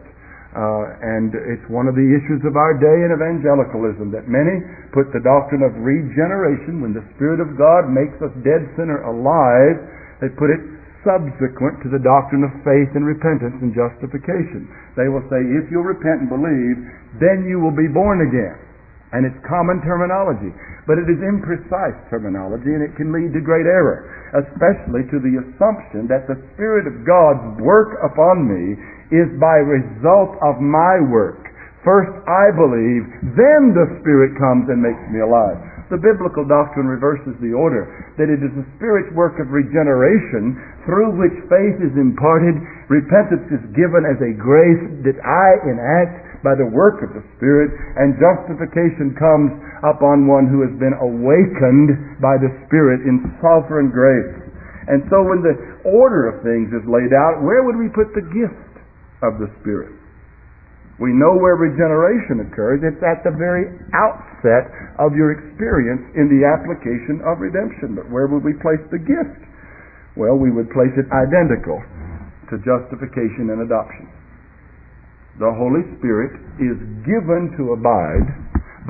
[0.56, 4.64] Uh, and it's one of the issues of our day in evangelicalism that many
[4.96, 9.76] put the doctrine of regeneration, when the Spirit of God makes us dead sinner alive,
[10.24, 14.66] they put it subsequent to the doctrine of faith and repentance and justification.
[14.98, 16.76] They will say, if you'll repent and believe,
[17.22, 18.58] then you will be born again.
[19.12, 20.52] And it's common terminology.
[20.84, 25.40] But it is imprecise terminology and it can lead to great error, especially to the
[25.40, 28.76] assumption that the Spirit of God's work upon me
[29.12, 31.40] is by result of my work.
[31.84, 33.04] First I believe,
[33.38, 35.77] then the Spirit comes and makes me alive.
[35.88, 37.88] The biblical doctrine reverses the order,
[38.20, 42.60] that it is the Spirit's work of regeneration through which faith is imparted,
[42.92, 47.72] repentance is given as a grace that I enact by the work of the Spirit,
[47.96, 49.50] and justification comes
[49.82, 54.48] upon one who has been awakened by the Spirit in sovereign grace.
[54.88, 58.24] And so when the order of things is laid out, where would we put the
[58.28, 58.72] gift
[59.20, 59.97] of the Spirit?
[60.98, 62.82] We know where regeneration occurs.
[62.82, 64.66] It's at the very outset
[64.98, 67.94] of your experience in the application of redemption.
[67.94, 69.38] But where would we place the gift?
[70.18, 71.78] Well, we would place it identical
[72.50, 74.10] to justification and adoption.
[75.38, 76.74] The Holy Spirit is
[77.06, 78.26] given to abide,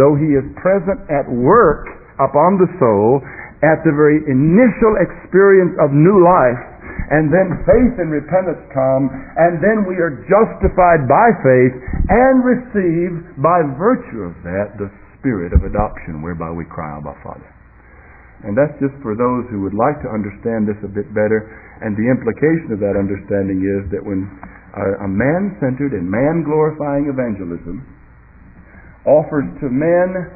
[0.00, 1.84] though He is present at work
[2.16, 3.20] upon the soul
[3.60, 6.77] at the very initial experience of new life
[7.10, 11.74] and then faith and repentance come, and then we are justified by faith
[12.10, 17.50] and receive by virtue of that the spirit of adoption whereby we cry, Abba Father.
[18.46, 21.42] And that's just for those who would like to understand this a bit better.
[21.82, 24.30] And the implication of that understanding is that when
[24.78, 27.82] a, man centered and man glorifying evangelism
[29.02, 30.30] offers to men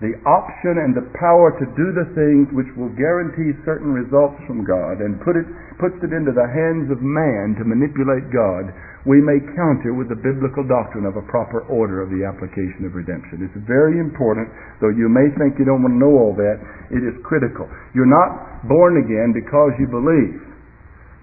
[0.00, 4.64] the option and the power to do the things which will guarantee certain results from
[4.64, 5.44] God and put it,
[5.76, 8.72] puts it into the hands of man to manipulate God,
[9.04, 12.96] we may counter with the biblical doctrine of a proper order of the application of
[12.96, 13.44] redemption.
[13.44, 14.48] It's very important,
[14.80, 16.56] though you may think you don't want to know all that,
[16.92, 17.68] it is critical.
[17.92, 20.40] You're not born again because you believe.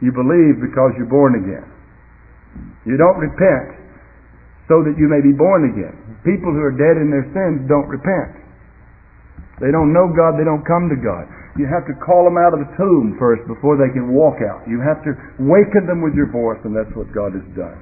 [0.05, 1.65] You believe because you're born again.
[2.85, 3.73] You don't repent
[4.69, 5.97] so that you may be born again.
[6.21, 8.36] People who are dead in their sins don't repent.
[9.57, 11.25] They don't know God, they don't come to God.
[11.57, 14.61] You have to call them out of the tomb first before they can walk out.
[14.69, 17.77] You have to waken them with your voice, and that's what God has done.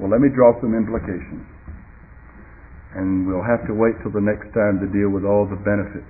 [0.00, 1.44] Well, let me draw some implications.
[2.96, 6.08] And we'll have to wait till the next time to deal with all the benefits,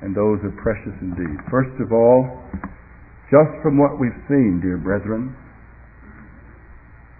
[0.00, 1.36] and those are precious indeed.
[1.52, 2.24] First of all,
[3.28, 5.36] just from what we've seen, dear brethren,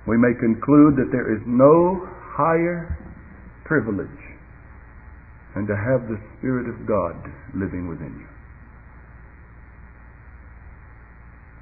[0.08, 2.00] we may conclude that there is no
[2.32, 2.96] higher
[3.68, 4.27] privilege
[5.58, 7.18] than to have the Spirit of God
[7.50, 8.30] living within you.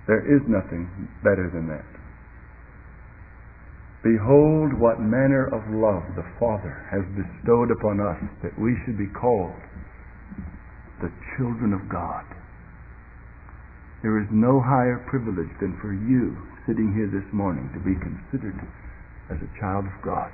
[0.04, 0.84] There is nothing
[1.24, 1.88] better than that.
[4.04, 9.08] Behold what manner of love the Father has bestowed upon us that we should be
[9.16, 9.56] called
[11.00, 12.28] the children of God.
[14.04, 16.36] There is no higher privilege than for you
[16.68, 18.60] sitting here this morning to be considered
[19.32, 20.30] as a child of God.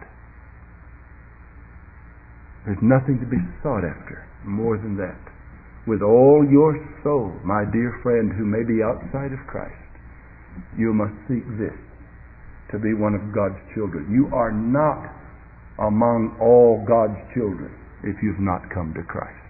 [2.65, 5.19] There's nothing to be sought after more than that.
[5.87, 9.75] With all your soul, my dear friend who may be outside of Christ,
[10.79, 11.75] you must seek this
[12.71, 14.07] to be one of God's children.
[14.15, 15.11] You are not
[15.83, 17.75] among all God's children
[18.07, 19.43] if you've not come to Christ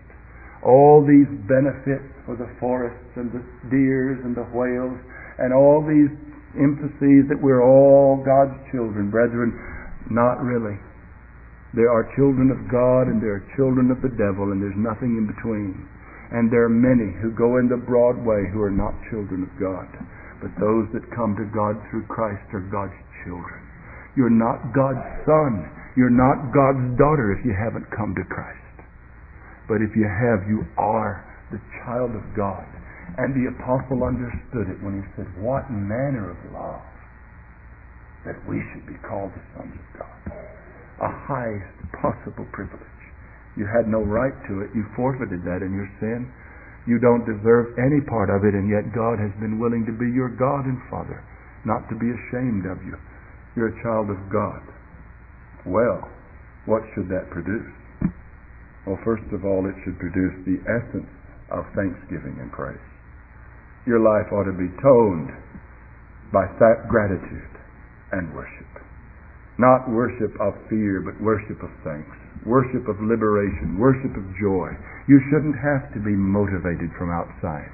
[0.62, 4.94] all these benefits for the forests and the deers and the whales
[5.42, 6.10] and all these
[6.54, 9.50] emphases that we're all God's children, brethren,
[10.10, 10.78] not really.
[11.73, 15.16] There are children of God and there are children of the devil and there's nothing
[15.16, 15.89] in between.
[16.33, 19.53] And there are many who go in the broad way who are not children of
[19.57, 19.89] God.
[20.41, 23.61] But those that come to God through Christ are God's children.
[24.16, 25.64] You're not God's son.
[25.97, 28.77] You're not God's daughter if you haven't come to Christ.
[29.68, 32.68] But if you have, you are the child of God.
[33.16, 36.85] And the apostle understood it when he said, What manner of love
[38.25, 40.18] that we should be called the sons of God.
[41.03, 43.03] A highest possible privilege.
[43.59, 44.70] You had no right to it.
[44.72, 46.30] You forfeited that in your sin.
[46.86, 50.11] You don't deserve any part of it, and yet God has been willing to be
[50.11, 51.22] your God and Father,
[51.66, 52.96] not to be ashamed of you.
[53.55, 54.62] You're a child of God.
[55.66, 56.11] Well,
[56.66, 57.70] what should that produce?
[58.86, 61.11] Well, first of all, it should produce the essence
[61.50, 62.82] of thanksgiving and praise.
[63.86, 65.30] Your life ought to be toned
[66.32, 66.46] by
[66.88, 67.55] gratitude
[68.11, 68.61] and worship.
[69.61, 72.09] Not worship of fear, but worship of thanks.
[72.48, 74.72] Worship of liberation, worship of joy.
[75.07, 77.68] You shouldn't have to be motivated from outside.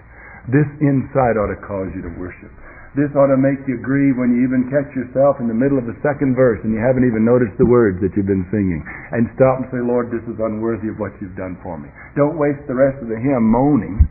[0.50, 2.50] This inside ought to cause you to worship.
[2.96, 5.86] This ought to make you grieve when you even catch yourself in the middle of
[5.86, 8.82] the second verse and you haven't even noticed the words that you've been singing.
[9.12, 11.92] And stop and say, Lord, this is unworthy of what you've done for me.
[12.18, 14.08] Don't waste the rest of the hymn moaning,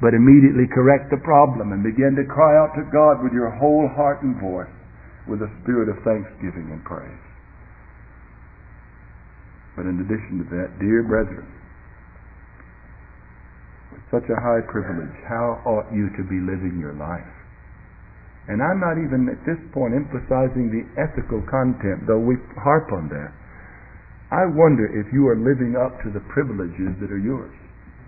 [0.00, 3.86] but immediately correct the problem and begin to cry out to God with your whole
[3.94, 4.75] heart and voice
[5.26, 7.26] with a spirit of thanksgiving and praise.
[9.74, 11.44] But in addition to that, dear brethren,
[13.92, 17.28] with such a high privilege, how ought you to be living your life?
[18.48, 23.10] And I'm not even at this point emphasizing the ethical content, though we harp on
[23.10, 23.34] that.
[24.30, 27.54] I wonder if you are living up to the privileges that are yours.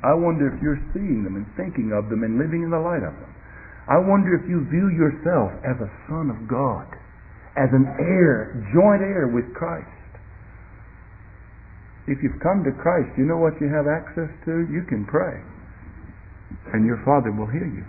[0.03, 3.03] I wonder if you're seeing them and thinking of them and living in the light
[3.03, 3.35] of them.
[3.91, 6.87] I wonder if you view yourself as a son of God,
[7.59, 9.91] as an heir, joint heir with Christ.
[12.07, 14.65] If you've come to Christ, you know what you have access to?
[14.71, 15.43] You can pray.
[16.73, 17.85] And your Father will hear you.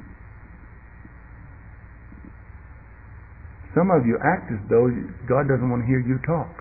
[3.77, 4.89] Some of you act as though
[5.29, 6.51] God doesn't want to hear you talk.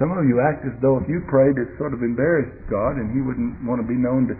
[0.00, 3.12] Some of you act as though if you prayed it sort of embarrassed God and
[3.12, 4.34] He wouldn't want to be known to.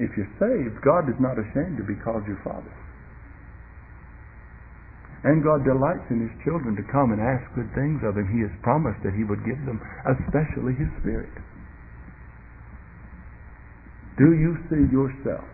[0.00, 2.72] If you're saved, God is not ashamed to be called your Father.
[5.22, 8.24] And God delights in His children to come and ask good things of Him.
[8.32, 9.76] He has promised that He would give them,
[10.08, 11.32] especially His Spirit.
[14.16, 15.44] Do you see yourself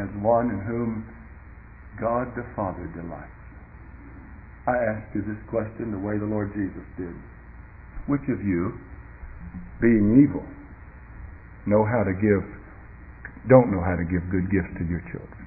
[0.00, 1.04] as one in whom
[2.00, 3.32] God the Father delights?
[4.64, 7.12] I ask you this question the way the Lord Jesus did.
[8.08, 8.72] Which of you,
[9.80, 10.44] being evil,
[11.68, 12.44] know how to give,
[13.52, 15.44] don't know how to give good gifts to your children?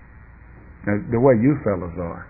[0.86, 2.30] Now, the way you fellows are,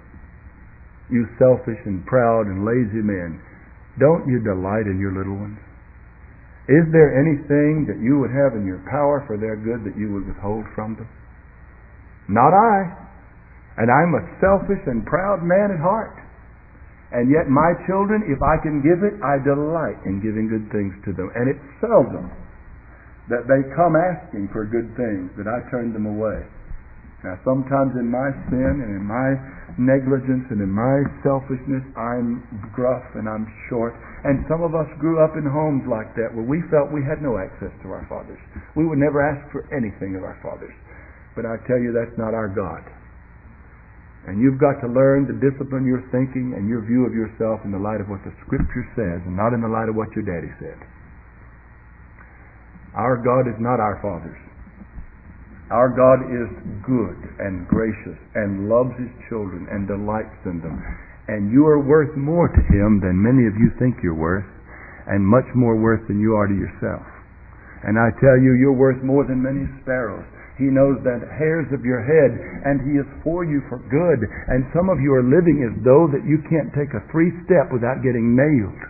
[1.10, 3.40] you selfish and proud and lazy men,
[4.00, 5.58] don't you delight in your little ones?
[6.68, 10.12] Is there anything that you would have in your power for their good that you
[10.12, 11.08] would withhold from them?
[12.28, 12.92] Not I.
[13.80, 16.20] And I'm a selfish and proud man at heart.
[17.16, 20.92] And yet my children, if I can give it, I delight in giving good things
[21.08, 21.32] to them.
[21.40, 22.28] And it's seldom
[23.32, 26.44] that they come asking for good things that I turn them away.
[27.26, 29.34] Now, sometimes in my sin and in my
[29.82, 32.46] negligence and in my selfishness, I'm
[32.78, 33.98] gruff and I'm short.
[34.22, 37.26] And some of us grew up in homes like that where we felt we had
[37.26, 38.38] no access to our fathers.
[38.78, 40.74] We would never ask for anything of our fathers.
[41.34, 42.86] But I tell you, that's not our God.
[44.30, 47.74] And you've got to learn to discipline your thinking and your view of yourself in
[47.74, 50.26] the light of what the Scripture says and not in the light of what your
[50.26, 50.78] daddy said.
[52.94, 54.47] Our God is not our Father's.
[55.68, 56.48] Our God is
[56.80, 60.80] good and gracious and loves His children and delights in them.
[61.28, 64.48] And you are worth more to Him than many of you think you're worth,
[65.12, 67.04] and much more worth than you are to yourself.
[67.84, 70.24] And I tell you, you're worth more than many sparrows.
[70.56, 72.32] He knows the hairs of your head,
[72.64, 74.24] and He is for you for good.
[74.24, 77.76] And some of you are living as though that you can't take a three step
[77.76, 78.82] without getting nailed.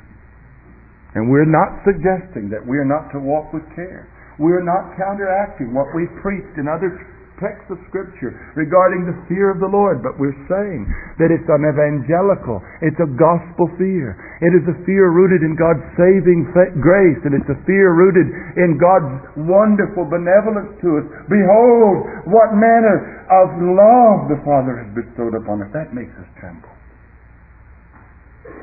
[1.18, 4.06] And we're not suggesting that we are not to walk with care.
[4.38, 6.94] We're not counteracting what we've preached in other
[7.38, 10.90] texts of Scripture regarding the fear of the Lord, but we're saying
[11.22, 14.18] that it's an evangelical, it's a gospel fear.
[14.42, 16.50] It is a fear rooted in God's saving
[16.82, 21.06] grace, and it's a fear rooted in God's wonderful benevolence to us.
[21.30, 25.70] Behold, what manner of love the Father has bestowed upon us.
[25.74, 26.77] That makes us tremble.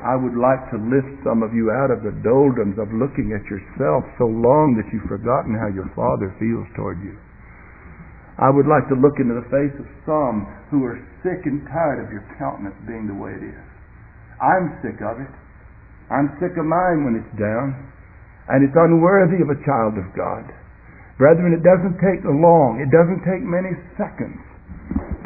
[0.05, 3.41] I would like to lift some of you out of the doldrums of looking at
[3.49, 7.17] yourself so long that you've forgotten how your Father feels toward you.
[8.37, 12.05] I would like to look into the face of some who are sick and tired
[12.05, 13.65] of your countenance being the way it is.
[14.37, 15.33] I'm sick of it.
[16.13, 17.73] I'm sick of mine when it's down.
[18.45, 20.45] And it's unworthy of a child of God.
[21.17, 24.37] Brethren, it doesn't take long, it doesn't take many seconds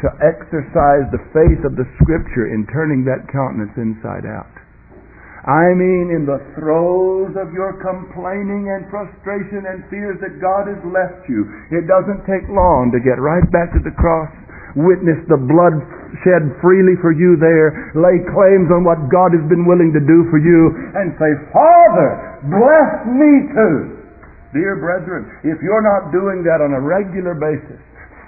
[0.00, 4.50] to exercise the faith of the Scripture in turning that countenance inside out.
[5.40, 10.80] I mean, in the throes of your complaining and frustration and fears that God has
[10.84, 14.28] left you, it doesn't take long to get right back to the cross,
[14.76, 15.80] witness the blood
[16.28, 20.28] shed freely for you there, lay claims on what God has been willing to do
[20.28, 23.96] for you, and say, Father, bless me too.
[24.52, 27.80] Dear brethren, if you're not doing that on a regular basis,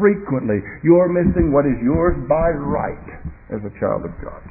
[0.03, 3.09] frequently, you're missing what is yours by right
[3.55, 4.43] as a child of God.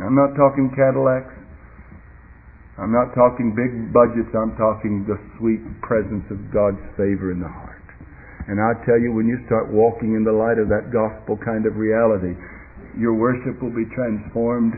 [0.00, 1.36] I'm not talking Cadillacs.
[2.80, 4.32] I'm not talking big budgets.
[4.32, 7.84] I'm talking the sweet presence of God's favor in the heart.
[8.48, 11.68] And I tell you, when you start walking in the light of that gospel kind
[11.68, 12.32] of reality,
[12.96, 14.72] your worship will be transformed.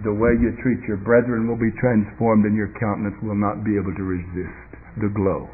[0.00, 3.76] The way you treat your brethren will be transformed, and your countenance will not be
[3.76, 5.52] able to resist the glow.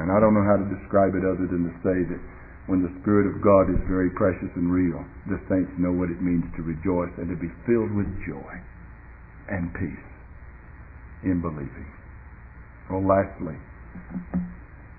[0.00, 2.20] And I don't know how to describe it other than to say that
[2.66, 6.24] when the Spirit of God is very precious and real, the saints know what it
[6.24, 8.52] means to rejoice and to be filled with joy
[9.52, 10.06] and peace
[11.24, 11.88] in believing.
[12.88, 13.58] Oh, lastly,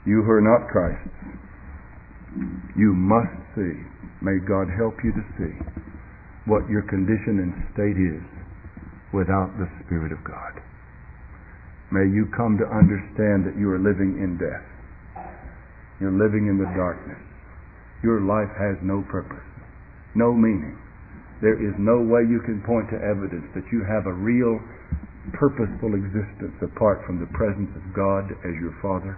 [0.06, 1.18] you who are not Christ's,
[2.78, 3.76] you must see,
[4.22, 5.56] may God help you to see,
[6.46, 8.24] what your condition and state is
[9.14, 10.62] without the Spirit of God.
[11.92, 14.71] May you come to understand that you are living in death.
[16.02, 17.22] You're living in the darkness
[18.02, 19.46] your life has no purpose,
[20.18, 20.74] no meaning.
[21.42, 24.58] There is no way you can point to evidence that you have a real,
[25.38, 29.18] purposeful existence apart from the presence of God as your Father,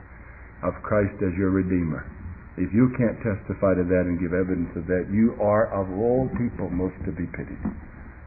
[0.64, 2.04] of Christ as your Redeemer.
[2.60, 6.28] If you can't testify to that and give evidence of that, you are of all
[6.36, 7.64] people most to be pitied.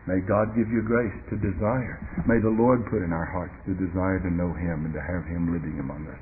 [0.08, 2.00] May God give you grace to desire.
[2.24, 5.24] May the Lord put in our hearts the desire to know Him and to have
[5.28, 6.20] Him living among us.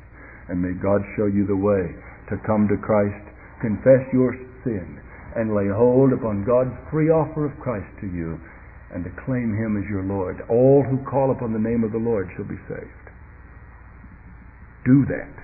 [0.49, 1.97] And may God show you the way
[2.29, 3.35] to come to Christ
[3.65, 5.01] confess your sin
[5.37, 8.39] and lay hold upon God's free offer of Christ to you
[8.93, 10.45] and to claim Him as your Lord.
[10.49, 13.07] All who call upon the name of the Lord shall be saved.
[14.85, 15.35] Do that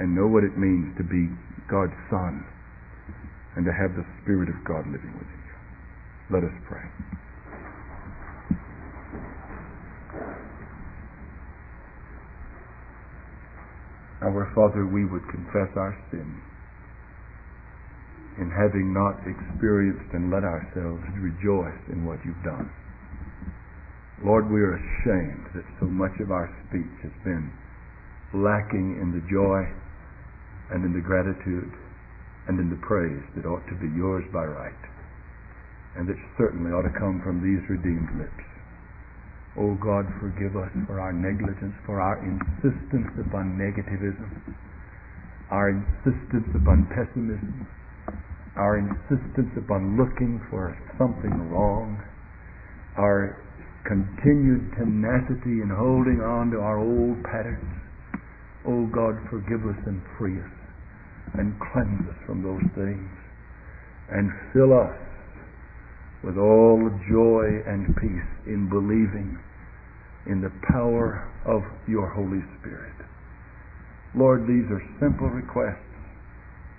[0.00, 1.28] and know what it means to be
[1.68, 2.42] God's Son
[3.54, 5.56] and to have the Spirit of God living within you.
[6.34, 7.19] Let us pray.
[14.22, 16.40] Our Father, we would confess our sins
[18.36, 22.68] in having not experienced and let ourselves rejoice in what you've done.
[24.24, 27.48] Lord, we are ashamed that so much of our speech has been
[28.36, 29.64] lacking in the joy
[30.70, 31.72] and in the gratitude
[32.46, 34.82] and in the praise that ought to be yours by right
[35.96, 38.49] and that certainly ought to come from these redeemed lips.
[39.58, 44.54] Oh God, forgive us for our negligence, for our insistence upon negativism,
[45.50, 47.66] our insistence upon pessimism,
[48.56, 51.98] our insistence upon looking for something wrong,
[52.96, 53.42] our
[53.86, 57.74] continued tenacity in holding on to our old patterns.
[58.66, 60.60] Oh God, forgive us and free us.
[61.34, 63.10] and cleanse us from those things
[64.10, 64.96] and fill us
[66.22, 66.76] with all
[67.08, 69.38] joy and peace in believing
[70.26, 72.92] in the power of your Holy Spirit.
[74.14, 75.80] Lord, these are simple requests,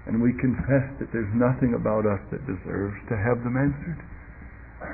[0.06, 3.98] and we confess that there's nothing about us that deserves to have them answered.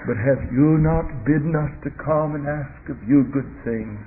[0.08, 4.00] But have you not bidden us to come and ask of you good things,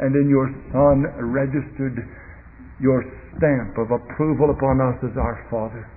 [0.00, 2.00] and in your Son registered
[2.80, 3.04] your
[3.36, 5.88] stamp of approval upon us as our Father?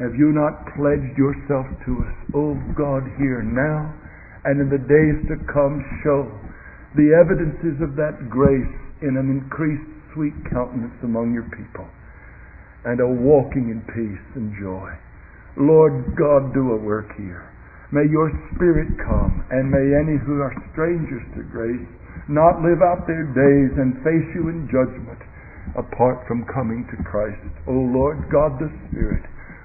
[0.00, 2.16] Have you not pledged yourself to us?
[2.32, 3.92] O oh God, here now
[4.44, 6.26] and in the days to come, show
[6.98, 11.86] the evidences of that grace in an increased sweet countenance among your people
[12.84, 14.90] and a walking in peace and joy.
[15.56, 17.46] Lord God, do a work here.
[17.92, 21.86] May your Spirit come, and may any who are strangers to grace
[22.28, 25.20] not live out their days and face you in judgment
[25.76, 27.40] apart from coming to Christ.
[27.68, 29.22] O Lord God the Spirit,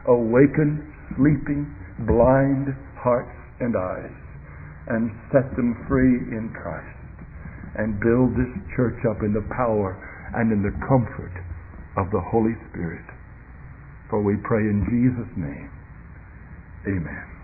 [0.07, 0.81] awaken
[1.15, 1.67] sleeping,
[2.07, 4.17] blind hearts and eyes
[4.87, 6.95] and set them free in Christ
[7.75, 9.99] and build this church up in the power
[10.35, 11.35] and in the comfort
[11.97, 13.05] of the Holy Spirit.
[14.09, 15.71] For we pray in Jesus' name.
[16.87, 17.37] Amen.